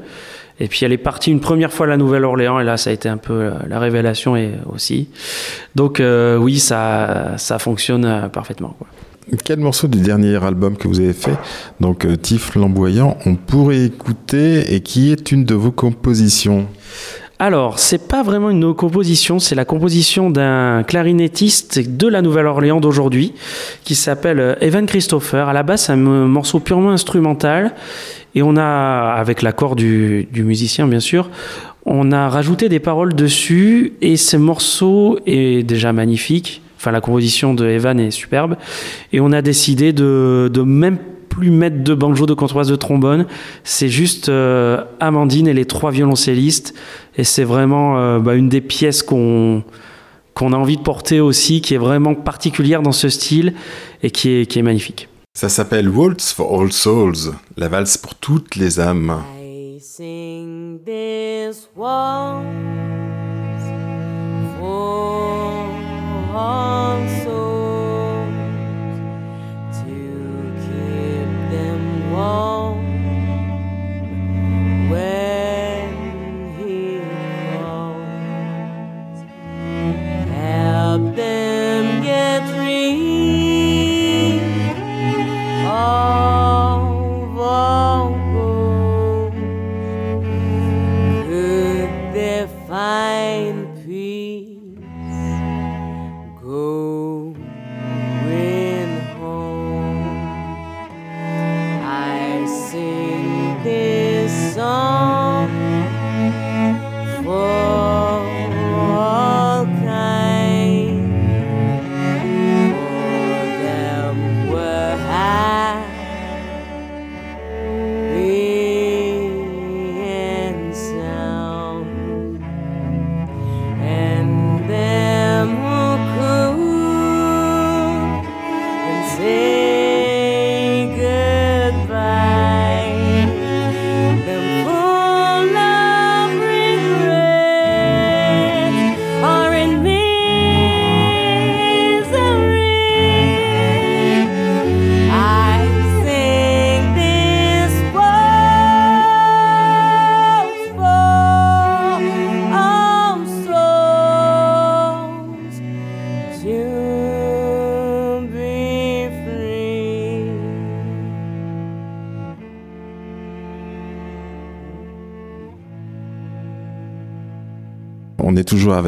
[0.59, 2.93] Et puis elle est partie une première fois à la Nouvelle-Orléans et là, ça a
[2.93, 5.07] été un peu euh, la révélation et aussi.
[5.73, 8.75] Donc oui, ça, ça fonctionne parfaitement.
[9.45, 11.37] Quel morceau du dernier album que vous avez fait,
[11.79, 16.67] donc Tif Flamboyant, on pourrait écouter et qui est une de vos compositions?
[17.41, 23.33] Alors, c'est pas vraiment une composition, c'est la composition d'un clarinettiste de la Nouvelle-Orléans d'aujourd'hui
[23.85, 25.47] qui s'appelle euh, Evan Christopher.
[25.47, 27.75] À la base, c'est un morceau purement instrumental
[28.35, 31.29] et on a, avec l'accord du, du musicien bien sûr,
[31.85, 36.61] on a rajouté des paroles dessus et ce morceau est déjà magnifique.
[36.75, 38.57] Enfin, la composition de Evan est superbe
[39.13, 40.97] et on a décidé de, de même
[41.39, 43.25] plus mettre de banjo, de contrebasse, de trombone.
[43.63, 46.73] C'est juste euh, Amandine et les trois violoncellistes.
[47.15, 49.63] Et c'est vraiment euh, bah, une des pièces qu'on
[50.33, 53.53] qu'on a envie de porter aussi, qui est vraiment particulière dans ce style
[54.03, 55.09] et qui est, qui est magnifique.
[55.33, 59.17] Ça s'appelle Waltz for All Souls, la valse pour toutes les âmes.
[59.37, 62.45] I sing this waltz
[64.59, 65.65] for
[66.33, 67.18] all souls
[72.19, 72.78] 哦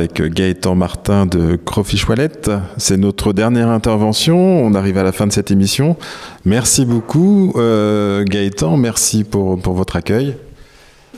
[0.02, 2.32] avec Gaëtan Martin de Crawfish Wallet.
[2.78, 4.66] C'est notre dernière intervention.
[4.66, 5.96] On arrive à la fin de cette émission.
[6.44, 8.78] Merci beaucoup, euh, Gaëtan.
[8.78, 10.36] Merci pour, pour votre accueil.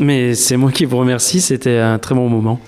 [0.01, 2.60] Mais c'est moi qui vous remercie, c'était un très bon moment.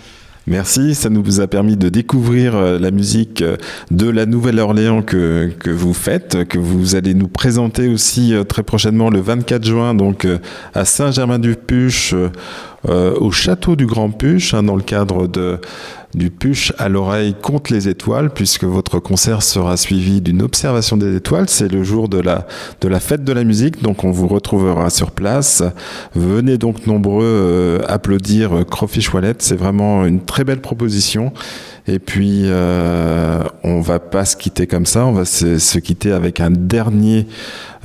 [0.47, 3.57] Merci, ça nous a permis de découvrir euh, la musique euh,
[3.89, 9.09] de la Nouvelle-Orléans que, que vous faites, que vous allez nous présenter aussi très prochainement
[9.09, 10.27] le 24 juin donc
[10.75, 12.13] à Saint-Germain-du-Puche
[12.87, 15.57] euh, au château du Grand Puche hein, dans le cadre de
[16.15, 21.15] du Puche à l'oreille contre les étoiles puisque votre concert sera suivi d'une observation des
[21.15, 22.47] étoiles, c'est le jour de la
[22.81, 25.63] de la fête de la musique donc on vous retrouvera sur place.
[26.15, 31.33] Venez donc nombreux euh, applaudir euh, Crawfish Wallet, c'est vraiment une très belle proposition.
[31.87, 36.11] Et puis, euh, on va pas se quitter comme ça, on va se, se quitter
[36.11, 37.27] avec un dernier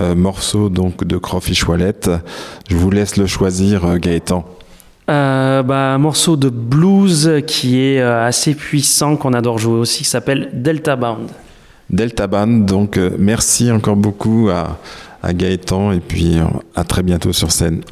[0.01, 2.01] euh, morceau donc de Crawfish Wallet.
[2.71, 4.47] Je vous laisse le choisir, euh, Gaëtan.
[5.09, 10.05] Euh, bah, un morceau de blues qui est euh, assez puissant, qu'on adore jouer aussi,
[10.05, 11.29] qui s'appelle Delta Bound.
[11.89, 14.79] Delta Band, donc euh, merci encore beaucoup à,
[15.33, 16.39] Gaëtan et puis
[16.75, 17.83] à très bientôt sur scène.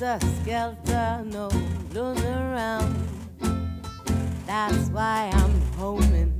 [0.00, 1.48] No helter skelter, no
[1.90, 2.96] blues around.
[4.46, 6.32] That's why I'm homing.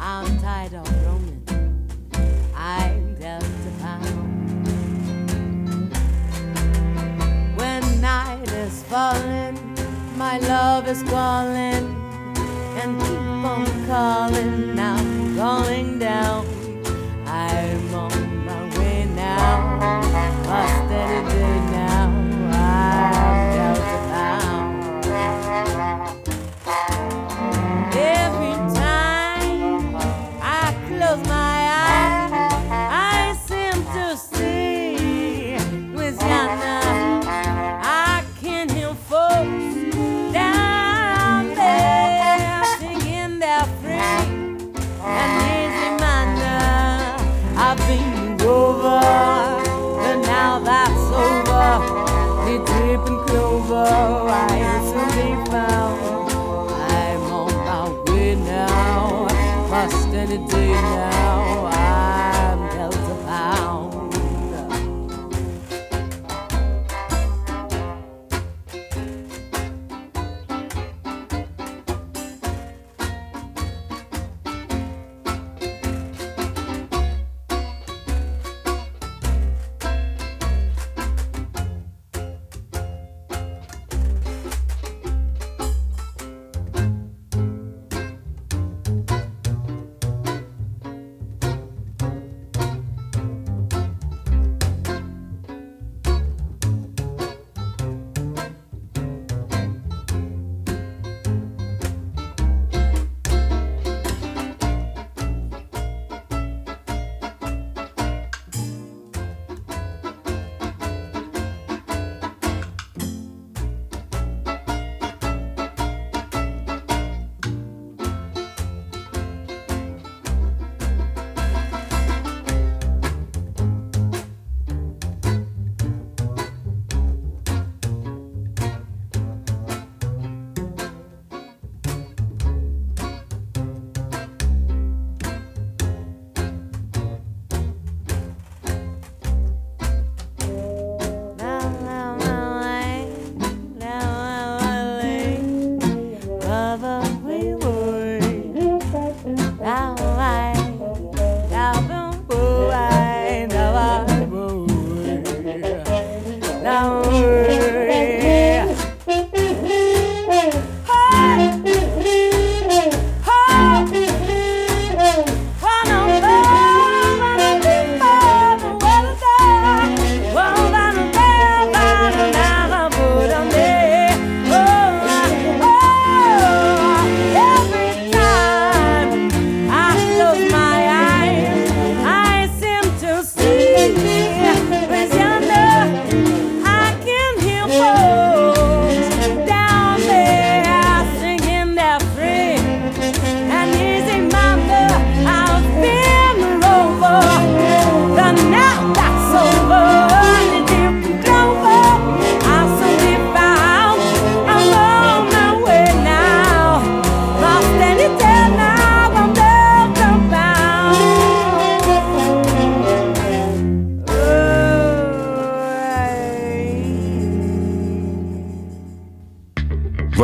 [0.00, 1.44] I'm tired of roaming.
[2.56, 3.46] I'm Delta
[3.80, 4.26] bound.
[7.56, 9.76] When night is falling,
[10.16, 11.84] my love is calling,
[12.82, 14.74] and keep on calling.
[14.74, 16.46] Now I'm going down.
[17.26, 19.68] I'm on my way now.
[20.50, 21.57] A steady day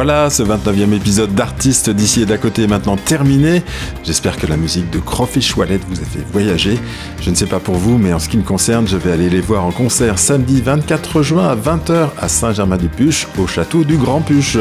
[0.07, 3.63] Voilà, ce 29e épisode d'Artistes d'ici et d'à côté est maintenant terminé.
[4.05, 6.79] J'espère que la musique de Crawfish Wallet vous a fait voyager.
[7.23, 9.31] Je ne sais pas pour vous, mais en ce qui me concerne, je vais aller
[9.31, 14.21] les voir en concert samedi 24 juin à 20h à Saint-Germain-du-Puche, au château du Grand
[14.21, 14.59] Puche.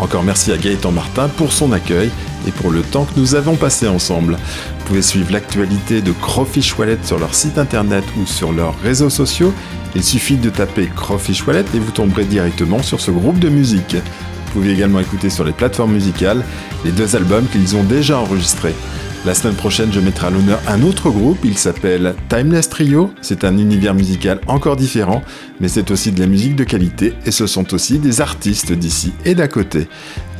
[0.00, 2.10] Encore merci à Gaëtan Martin pour son accueil
[2.48, 4.32] et pour le temps que nous avons passé ensemble.
[4.32, 9.08] Vous pouvez suivre l'actualité de Crawfish Wallet sur leur site internet ou sur leurs réseaux
[9.08, 9.54] sociaux.
[9.94, 13.94] Il suffit de taper Crawfish Wallet et vous tomberez directement sur ce groupe de musique.
[14.52, 16.44] Vous pouvez également écouter sur les plateformes musicales
[16.84, 18.74] les deux albums qu'ils ont déjà enregistrés.
[19.24, 23.12] La semaine prochaine, je mettrai à l'honneur un autre groupe, il s'appelle Timeless Trio.
[23.20, 25.22] C'est un univers musical encore différent,
[25.60, 29.12] mais c'est aussi de la musique de qualité et ce sont aussi des artistes d'ici
[29.24, 29.88] et d'à côté.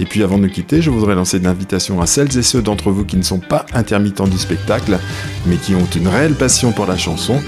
[0.01, 2.63] Et puis avant de nous quitter, je voudrais lancer une invitation à celles et ceux
[2.63, 4.99] d'entre vous qui ne sont pas intermittents du spectacle,
[5.47, 7.41] mais qui ont une réelle passion pour la chanson.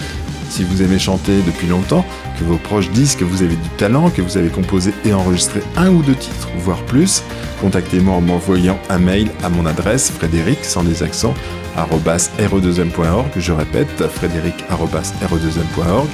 [0.52, 2.04] Si vous aimez chanter depuis longtemps,
[2.38, 5.62] que vos proches disent que vous avez du talent, que vous avez composé et enregistré
[5.78, 7.22] un ou deux titres, voire plus,
[7.62, 11.32] contactez-moi en m'envoyant un mail à mon adresse frédéric sans des accents
[11.74, 13.30] re2m.org.
[13.34, 16.08] Je répète, frédéric re2m.org.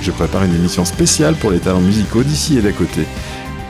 [0.00, 3.02] je prépare une émission spéciale pour les talents musicaux d'ici et d'à côté.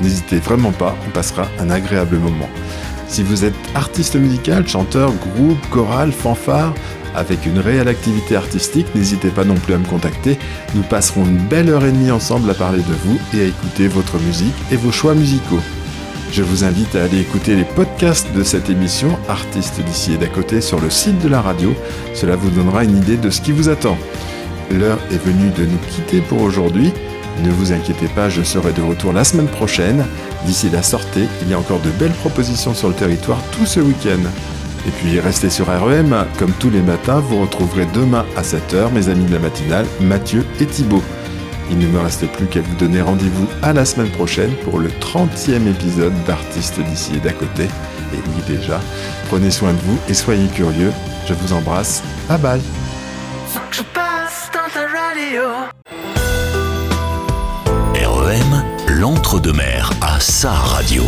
[0.00, 2.48] N'hésitez vraiment pas, on passera un agréable moment.
[3.08, 6.74] Si vous êtes artiste musical, chanteur, groupe, chorale, fanfare,
[7.14, 10.39] avec une réelle activité artistique, n'hésitez pas non plus à me contacter.
[10.74, 13.89] Nous passerons une belle heure et demie ensemble à parler de vous et à écouter
[13.89, 15.60] votre musique et vos choix musicaux.
[16.32, 20.28] Je vous invite à aller écouter les podcasts de cette émission, Artistes d'ici et d'à
[20.28, 21.74] côté, sur le site de la radio.
[22.14, 23.98] Cela vous donnera une idée de ce qui vous attend.
[24.70, 26.90] L'heure est venue de nous quitter pour aujourd'hui.
[27.44, 30.06] Ne vous inquiétez pas, je serai de retour la semaine prochaine.
[30.47, 33.80] D'ici la sortie, il y a encore de belles propositions sur le territoire tout ce
[33.80, 34.22] week-end.
[34.86, 39.09] Et puis restez sur REM, comme tous les matins, vous retrouverez demain à 7h mes
[39.09, 41.02] amis de la matinale, Mathieu et Thibaut.
[41.70, 44.88] Il ne me reste plus qu'à vous donner rendez-vous à la semaine prochaine pour le
[44.88, 47.64] 30e épisode d'Artistes d'ici et d'à côté.
[48.12, 48.80] Et oui déjà,
[49.28, 50.92] prenez soin de vous et soyez curieux.
[51.26, 52.02] Je vous embrasse.
[52.28, 52.60] Bye bye.
[57.94, 61.02] REM, l'entre-deux-mer à sa radio.